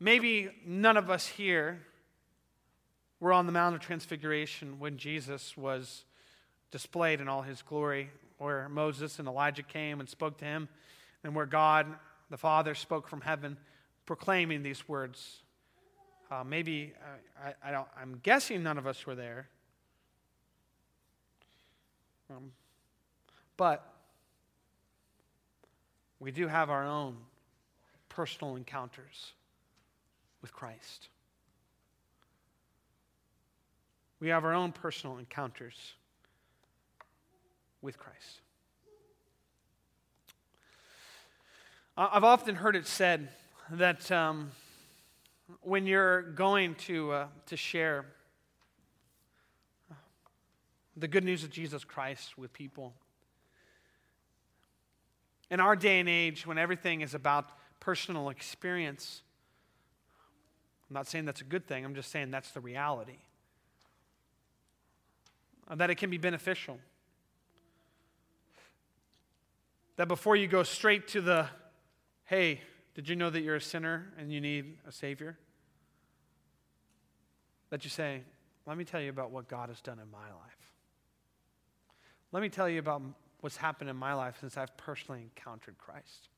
maybe 0.00 0.50
none 0.64 0.96
of 0.96 1.10
us 1.10 1.26
here 1.26 1.80
were 3.20 3.32
on 3.32 3.46
the 3.46 3.52
Mount 3.52 3.74
of 3.74 3.80
Transfiguration 3.80 4.78
when 4.78 4.96
Jesus 4.96 5.56
was 5.56 6.04
displayed 6.70 7.20
in 7.20 7.28
all 7.28 7.42
his 7.42 7.62
glory, 7.62 8.10
where 8.38 8.68
Moses 8.68 9.18
and 9.18 9.26
Elijah 9.26 9.62
came 9.62 10.00
and 10.00 10.08
spoke 10.08 10.38
to 10.38 10.44
him, 10.44 10.68
and 11.24 11.34
where 11.34 11.46
God 11.46 11.86
the 12.30 12.36
Father 12.36 12.74
spoke 12.74 13.08
from 13.08 13.20
heaven, 13.20 13.56
proclaiming 14.04 14.62
these 14.62 14.88
words 14.88 15.40
uh, 16.30 16.42
maybe, 16.44 16.92
uh, 17.00 17.48
I, 17.48 17.68
I, 17.68 17.72
don't, 17.72 17.86
I'm 18.00 18.20
guessing 18.22 18.62
none 18.62 18.78
of 18.78 18.86
us 18.86 19.06
were 19.06 19.14
there. 19.14 19.48
Um, 22.30 22.50
but 23.56 23.92
we 26.18 26.32
do 26.32 26.48
have 26.48 26.68
our 26.68 26.84
own 26.84 27.16
personal 28.16 28.56
encounters 28.56 29.32
with 30.42 30.52
Christ. 30.52 31.08
We 34.18 34.28
have 34.28 34.44
our 34.44 34.54
own 34.54 34.72
personal 34.72 35.18
encounters 35.18 35.94
with 37.82 37.98
Christ. 37.98 38.40
I've 41.96 42.24
often 42.24 42.56
heard 42.56 42.74
it 42.74 42.86
said 42.86 43.28
that. 43.70 44.10
Um, 44.10 44.50
when 45.60 45.86
you're 45.86 46.22
going 46.22 46.74
to, 46.74 47.12
uh, 47.12 47.26
to 47.46 47.56
share 47.56 48.06
the 50.96 51.06
good 51.06 51.24
news 51.24 51.44
of 51.44 51.50
Jesus 51.50 51.84
Christ 51.84 52.36
with 52.36 52.52
people. 52.52 52.94
In 55.50 55.60
our 55.60 55.76
day 55.76 56.00
and 56.00 56.08
age, 56.08 56.46
when 56.46 56.58
everything 56.58 57.00
is 57.02 57.14
about 57.14 57.50
personal 57.80 58.28
experience, 58.28 59.22
I'm 60.88 60.94
not 60.94 61.06
saying 61.06 61.24
that's 61.24 61.40
a 61.40 61.44
good 61.44 61.66
thing, 61.66 61.84
I'm 61.84 61.94
just 61.94 62.10
saying 62.10 62.30
that's 62.30 62.50
the 62.50 62.60
reality. 62.60 63.18
That 65.74 65.90
it 65.90 65.96
can 65.96 66.10
be 66.10 66.18
beneficial. 66.18 66.78
That 69.96 70.06
before 70.06 70.36
you 70.36 70.46
go 70.46 70.62
straight 70.62 71.08
to 71.08 71.20
the, 71.20 71.48
hey, 72.26 72.60
did 72.94 73.08
you 73.08 73.16
know 73.16 73.30
that 73.30 73.40
you're 73.40 73.56
a 73.56 73.60
sinner 73.60 74.12
and 74.18 74.32
you 74.32 74.40
need 74.40 74.78
a 74.86 74.92
Savior? 74.92 75.36
That 77.70 77.82
you 77.82 77.90
say, 77.90 78.22
let 78.66 78.76
me 78.76 78.84
tell 78.84 79.00
you 79.00 79.10
about 79.10 79.30
what 79.30 79.48
God 79.48 79.68
has 79.70 79.80
done 79.80 79.98
in 79.98 80.10
my 80.10 80.18
life. 80.18 80.72
Let 82.32 82.42
me 82.42 82.48
tell 82.48 82.68
you 82.68 82.78
about 82.78 83.02
what's 83.40 83.56
happened 83.56 83.90
in 83.90 83.96
my 83.96 84.12
life 84.12 84.36
since 84.40 84.56
I've 84.56 84.76
personally 84.76 85.22
encountered 85.22 85.78
Christ. 85.78 86.28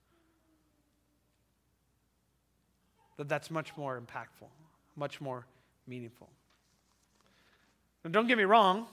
That 3.19 3.29
that's 3.29 3.51
much 3.51 3.77
more 3.77 4.01
impactful, 4.01 4.49
much 4.97 5.21
more 5.21 5.45
meaningful. 5.87 6.29
Now, 8.05 8.11
don't 8.11 8.29
get 8.29 8.39
me 8.39 8.45
wrong, 8.45 8.87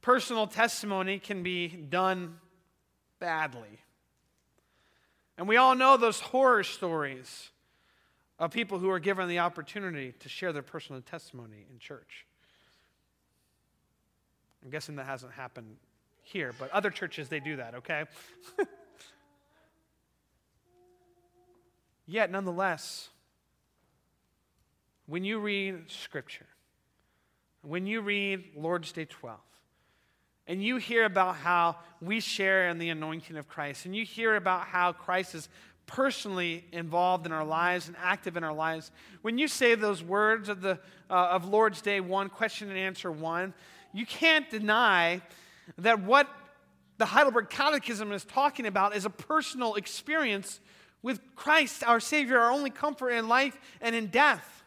personal 0.00 0.46
testimony 0.46 1.18
can 1.18 1.42
be 1.42 1.68
done 1.68 2.38
badly. 3.18 3.80
And 5.36 5.48
we 5.48 5.56
all 5.56 5.74
know 5.74 5.96
those 5.96 6.20
horror 6.20 6.62
stories 6.62 7.50
of 8.38 8.52
people 8.52 8.78
who 8.78 8.88
are 8.90 9.00
given 9.00 9.28
the 9.28 9.40
opportunity 9.40 10.12
to 10.20 10.28
share 10.28 10.52
their 10.52 10.62
personal 10.62 11.02
testimony 11.02 11.66
in 11.70 11.78
church. 11.78 12.24
I'm 14.64 14.70
guessing 14.70 14.96
that 14.96 15.06
hasn't 15.06 15.32
happened 15.32 15.76
here, 16.22 16.52
but 16.58 16.70
other 16.70 16.90
churches, 16.90 17.28
they 17.28 17.40
do 17.40 17.56
that, 17.56 17.74
okay? 17.76 18.04
Yet, 22.06 22.30
nonetheless, 22.30 23.08
when 25.06 25.24
you 25.24 25.38
read 25.38 25.90
Scripture, 25.90 26.46
when 27.62 27.86
you 27.86 28.00
read 28.00 28.44
Lord's 28.56 28.92
Day 28.92 29.04
12, 29.04 29.38
and 30.48 30.62
you 30.62 30.76
hear 30.76 31.04
about 31.04 31.36
how 31.36 31.76
we 32.00 32.20
share 32.20 32.68
in 32.68 32.78
the 32.78 32.90
anointing 32.90 33.36
of 33.36 33.48
Christ, 33.48 33.86
and 33.86 33.96
you 33.96 34.04
hear 34.04 34.36
about 34.36 34.66
how 34.66 34.92
Christ 34.92 35.34
is 35.34 35.48
personally 35.86 36.64
involved 36.72 37.26
in 37.26 37.32
our 37.32 37.44
lives 37.44 37.88
and 37.88 37.96
active 38.02 38.36
in 38.36 38.44
our 38.44 38.52
lives, 38.52 38.90
when 39.22 39.38
you 39.38 39.48
say 39.48 39.74
those 39.74 40.02
words 40.02 40.48
of, 40.48 40.60
the, 40.60 40.78
uh, 41.08 41.14
of 41.14 41.48
Lord's 41.48 41.80
Day 41.80 42.00
1, 42.00 42.28
question 42.28 42.68
and 42.68 42.78
answer 42.78 43.10
1, 43.10 43.54
you 43.92 44.04
can't 44.04 44.48
deny 44.50 45.20
that 45.78 46.00
what 46.02 46.28
the 46.98 47.06
Heidelberg 47.06 47.50
Catechism 47.50 48.12
is 48.12 48.24
talking 48.24 48.66
about 48.66 48.96
is 48.96 49.04
a 49.04 49.10
personal 49.10 49.74
experience 49.74 50.60
with 51.02 51.20
Christ, 51.36 51.84
our 51.84 52.00
Savior, 52.00 52.38
our 52.38 52.50
only 52.50 52.70
comfort 52.70 53.10
in 53.10 53.28
life 53.28 53.58
and 53.80 53.94
in 53.94 54.06
death. 54.06 54.64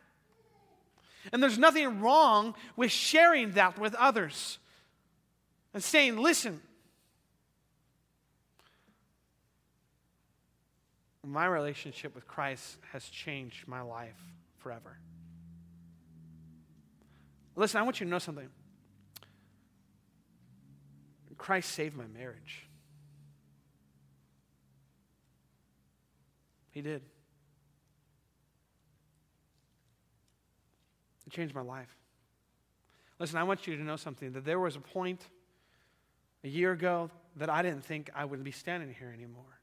And 1.31 1.43
there's 1.43 1.57
nothing 1.57 1.99
wrong 1.99 2.55
with 2.75 2.91
sharing 2.91 3.51
that 3.51 3.77
with 3.77 3.93
others 3.95 4.57
and 5.73 5.83
saying, 5.83 6.17
listen, 6.17 6.61
my 11.25 11.45
relationship 11.45 12.15
with 12.15 12.27
Christ 12.27 12.77
has 12.91 13.07
changed 13.09 13.67
my 13.67 13.81
life 13.81 14.17
forever. 14.57 14.97
Listen, 17.55 17.79
I 17.79 17.83
want 17.83 17.99
you 17.99 18.05
to 18.05 18.09
know 18.09 18.19
something. 18.19 18.49
Christ 21.37 21.71
saved 21.71 21.95
my 21.95 22.07
marriage. 22.07 22.67
He 26.71 26.81
did. 26.81 27.01
It 31.29 31.33
changed 31.33 31.53
my 31.53 31.61
life. 31.61 31.95
Listen, 33.19 33.37
I 33.37 33.43
want 33.43 33.67
you 33.67 33.77
to 33.77 33.83
know 33.83 33.97
something 33.97 34.31
that 34.31 34.45
there 34.45 34.59
was 34.59 34.75
a 34.75 34.79
point 34.79 35.21
a 36.43 36.47
year 36.47 36.71
ago 36.71 37.11
that 37.35 37.51
I 37.51 37.61
didn't 37.61 37.85
think 37.85 38.09
I 38.15 38.25
would 38.25 38.43
be 38.43 38.49
standing 38.49 38.91
here 38.97 39.13
anymore. 39.15 39.59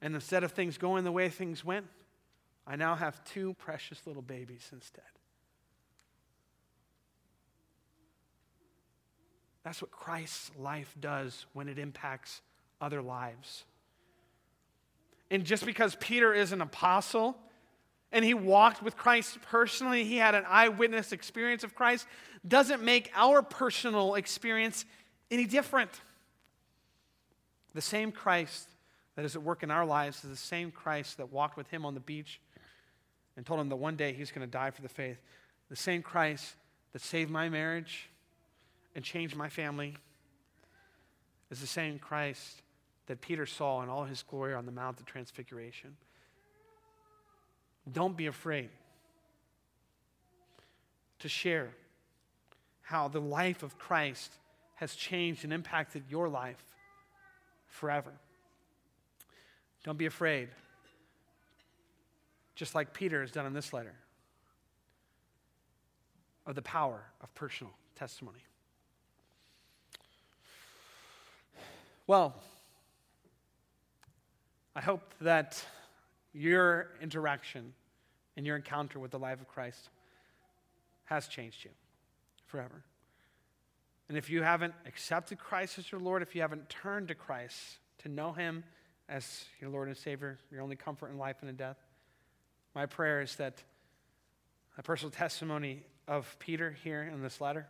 And 0.00 0.14
instead 0.14 0.44
of 0.44 0.52
things 0.52 0.78
going 0.78 1.02
the 1.02 1.10
way 1.10 1.28
things 1.30 1.64
went, 1.64 1.86
I 2.64 2.76
now 2.76 2.94
have 2.94 3.24
two 3.24 3.54
precious 3.54 4.06
little 4.06 4.22
babies 4.22 4.68
instead. 4.72 5.02
That's 9.64 9.82
what 9.82 9.90
Christ's 9.90 10.52
life 10.56 10.94
does 11.00 11.44
when 11.54 11.68
it 11.68 11.76
impacts 11.76 12.40
other 12.80 13.02
lives. 13.02 13.64
And 15.28 15.44
just 15.44 15.66
because 15.66 15.96
Peter 15.96 16.32
is 16.32 16.52
an 16.52 16.60
apostle 16.60 17.36
and 18.12 18.24
he 18.24 18.34
walked 18.34 18.82
with 18.82 18.96
Christ 18.96 19.38
personally, 19.42 20.04
he 20.04 20.16
had 20.16 20.34
an 20.34 20.44
eyewitness 20.48 21.12
experience 21.12 21.62
of 21.62 21.74
Christ, 21.74 22.06
doesn't 22.46 22.82
make 22.82 23.10
our 23.14 23.42
personal 23.42 24.14
experience 24.14 24.84
any 25.30 25.46
different. 25.46 25.90
The 27.74 27.80
same 27.80 28.10
Christ 28.10 28.68
that 29.14 29.24
is 29.24 29.36
at 29.36 29.42
work 29.42 29.62
in 29.62 29.70
our 29.70 29.84
lives 29.84 30.24
is 30.24 30.30
the 30.30 30.36
same 30.36 30.70
Christ 30.70 31.18
that 31.18 31.32
walked 31.32 31.56
with 31.56 31.68
him 31.68 31.84
on 31.84 31.94
the 31.94 32.00
beach 32.00 32.40
and 33.36 33.46
told 33.46 33.60
him 33.60 33.68
that 33.68 33.76
one 33.76 33.96
day 33.96 34.12
he's 34.12 34.32
going 34.32 34.46
to 34.46 34.50
die 34.50 34.70
for 34.70 34.82
the 34.82 34.88
faith. 34.88 35.18
The 35.68 35.76
same 35.76 36.02
Christ 36.02 36.54
that 36.92 37.02
saved 37.02 37.30
my 37.30 37.48
marriage 37.48 38.10
and 38.94 39.04
changed 39.04 39.36
my 39.36 39.48
family 39.48 39.96
is 41.50 41.60
the 41.60 41.66
same 41.66 41.98
Christ 41.98 42.62
that 43.06 43.20
Peter 43.20 43.46
saw 43.46 43.82
in 43.82 43.88
all 43.88 44.04
his 44.04 44.22
glory 44.22 44.54
on 44.54 44.66
the 44.66 44.72
Mount 44.72 44.98
of 45.00 45.06
Transfiguration. 45.06 45.96
Don't 47.92 48.16
be 48.16 48.26
afraid 48.26 48.70
to 51.20 51.28
share 51.28 51.70
how 52.82 53.08
the 53.08 53.20
life 53.20 53.62
of 53.62 53.78
Christ 53.78 54.32
has 54.76 54.94
changed 54.94 55.44
and 55.44 55.52
impacted 55.52 56.04
your 56.08 56.28
life 56.28 56.62
forever. 57.68 58.12
Don't 59.84 59.98
be 59.98 60.06
afraid, 60.06 60.48
just 62.54 62.74
like 62.74 62.92
Peter 62.92 63.20
has 63.20 63.30
done 63.30 63.46
in 63.46 63.52
this 63.52 63.72
letter, 63.72 63.94
of 66.46 66.54
the 66.54 66.62
power 66.62 67.02
of 67.22 67.34
personal 67.34 67.72
testimony. 67.94 68.40
Well, 72.06 72.34
I 74.74 74.80
hope 74.80 75.14
that 75.20 75.64
your 76.32 76.88
interaction 77.00 77.72
and 78.40 78.46
your 78.46 78.56
encounter 78.56 78.98
with 78.98 79.10
the 79.10 79.18
life 79.18 79.38
of 79.38 79.46
Christ 79.48 79.90
has 81.04 81.28
changed 81.28 81.62
you 81.62 81.70
forever. 82.46 82.82
And 84.08 84.16
if 84.16 84.30
you 84.30 84.40
haven't 84.40 84.72
accepted 84.86 85.38
Christ 85.38 85.78
as 85.78 85.92
your 85.92 86.00
Lord, 86.00 86.22
if 86.22 86.34
you 86.34 86.40
haven't 86.40 86.70
turned 86.70 87.08
to 87.08 87.14
Christ 87.14 87.58
to 87.98 88.08
know 88.08 88.32
Him 88.32 88.64
as 89.10 89.44
your 89.60 89.68
Lord 89.68 89.88
and 89.88 89.96
Savior, 89.96 90.38
your 90.50 90.62
only 90.62 90.74
comfort 90.74 91.10
in 91.10 91.18
life 91.18 91.36
and 91.42 91.50
in 91.50 91.56
death, 91.56 91.76
my 92.74 92.86
prayer 92.86 93.20
is 93.20 93.36
that 93.36 93.62
the 94.74 94.82
personal 94.82 95.10
testimony 95.10 95.84
of 96.08 96.34
Peter 96.38 96.74
here 96.82 97.02
in 97.02 97.20
this 97.20 97.42
letter, 97.42 97.66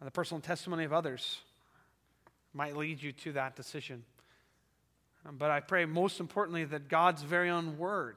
and 0.00 0.06
the 0.08 0.10
personal 0.10 0.40
testimony 0.40 0.82
of 0.82 0.92
others, 0.92 1.38
might 2.52 2.76
lead 2.76 3.00
you 3.00 3.12
to 3.12 3.30
that 3.34 3.54
decision. 3.54 4.02
But 5.30 5.52
I 5.52 5.60
pray 5.60 5.84
most 5.84 6.18
importantly 6.18 6.64
that 6.64 6.88
God's 6.88 7.22
very 7.22 7.50
own 7.50 7.78
word 7.78 8.16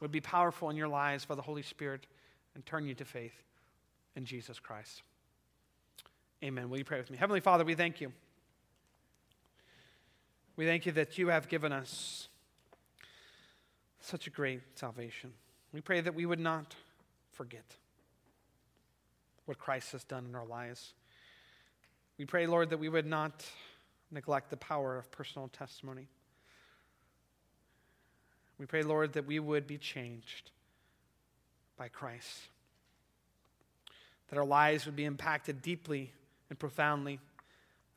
would 0.00 0.12
be 0.12 0.20
powerful 0.20 0.70
in 0.70 0.76
your 0.76 0.88
lives 0.88 1.24
by 1.24 1.34
the 1.34 1.42
Holy 1.42 1.62
Spirit 1.62 2.06
and 2.54 2.64
turn 2.64 2.86
you 2.86 2.94
to 2.94 3.04
faith 3.04 3.42
in 4.16 4.24
Jesus 4.24 4.58
Christ. 4.58 5.02
Amen. 6.42 6.68
Will 6.68 6.78
you 6.78 6.84
pray 6.84 6.98
with 6.98 7.10
me? 7.10 7.16
Heavenly 7.16 7.40
Father, 7.40 7.64
we 7.64 7.74
thank 7.74 8.00
you. 8.00 8.12
We 10.56 10.66
thank 10.66 10.86
you 10.86 10.92
that 10.92 11.18
you 11.18 11.28
have 11.28 11.48
given 11.48 11.72
us 11.72 12.28
such 14.00 14.26
a 14.26 14.30
great 14.30 14.60
salvation. 14.74 15.32
We 15.72 15.80
pray 15.80 16.00
that 16.00 16.14
we 16.14 16.26
would 16.26 16.38
not 16.38 16.74
forget 17.32 17.64
what 19.46 19.58
Christ 19.58 19.92
has 19.92 20.04
done 20.04 20.26
in 20.26 20.34
our 20.34 20.46
lives. 20.46 20.94
We 22.18 22.24
pray, 22.24 22.46
Lord, 22.46 22.70
that 22.70 22.78
we 22.78 22.88
would 22.88 23.06
not 23.06 23.44
neglect 24.10 24.50
the 24.50 24.56
power 24.56 24.96
of 24.96 25.10
personal 25.10 25.48
testimony. 25.48 26.08
We 28.58 28.66
pray, 28.66 28.82
Lord, 28.82 29.14
that 29.14 29.26
we 29.26 29.38
would 29.38 29.66
be 29.66 29.78
changed 29.78 30.50
by 31.76 31.88
Christ, 31.88 32.48
that 34.28 34.38
our 34.38 34.44
lives 34.44 34.86
would 34.86 34.96
be 34.96 35.04
impacted 35.04 35.60
deeply 35.60 36.12
and 36.48 36.58
profoundly, 36.58 37.18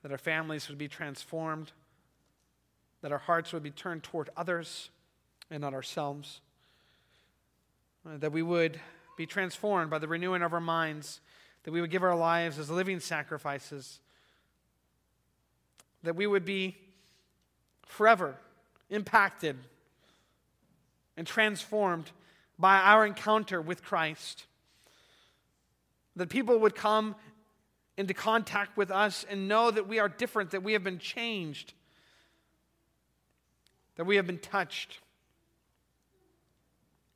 that 0.01 0.11
our 0.11 0.17
families 0.17 0.67
would 0.67 0.77
be 0.77 0.87
transformed, 0.87 1.71
that 3.01 3.11
our 3.11 3.17
hearts 3.17 3.53
would 3.53 3.63
be 3.63 3.71
turned 3.71 4.03
toward 4.03 4.29
others 4.35 4.89
and 5.51 5.61
not 5.61 5.73
ourselves, 5.73 6.41
that 8.03 8.31
we 8.31 8.41
would 8.41 8.79
be 9.15 9.25
transformed 9.25 9.89
by 9.89 9.99
the 9.99 10.07
renewing 10.07 10.41
of 10.41 10.53
our 10.53 10.61
minds. 10.61 11.19
That 11.63 11.71
we 11.73 11.81
would 11.81 11.91
give 11.91 12.03
our 12.03 12.15
lives 12.15 12.59
as 12.59 12.69
living 12.69 13.01
sacrifices, 13.01 13.99
that 16.01 16.15
we 16.15 16.25
would 16.25 16.45
be 16.45 16.77
forever 17.85 18.37
impacted 18.89 19.57
and 21.17 21.25
transformed 21.25 22.11
by 22.59 22.77
our 22.77 23.05
encounter 23.05 23.59
with 23.59 23.83
Christ. 23.83 24.45
That 26.15 26.29
people 26.29 26.59
would 26.59 26.75
come 26.75 27.15
into 27.97 28.13
contact 28.13 28.77
with 28.77 28.91
us 28.91 29.25
and 29.29 29.47
know 29.47 29.71
that 29.71 29.87
we 29.87 29.99
are 29.99 30.07
different, 30.07 30.51
that 30.51 30.63
we 30.63 30.73
have 30.73 30.83
been 30.83 30.99
changed, 30.99 31.73
that 33.95 34.05
we 34.05 34.15
have 34.15 34.27
been 34.27 34.37
touched, 34.37 34.99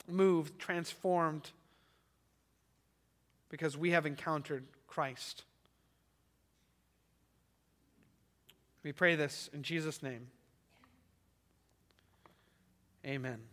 moved, 0.07 0.57
transformed 0.59 1.51
because 3.49 3.77
we 3.77 3.91
have 3.91 4.05
encountered 4.05 4.63
Christ. 4.87 5.43
We 8.83 8.91
pray 8.91 9.15
this 9.15 9.49
in 9.53 9.61
Jesus' 9.61 10.01
name. 10.01 10.27
Amen. 13.05 13.50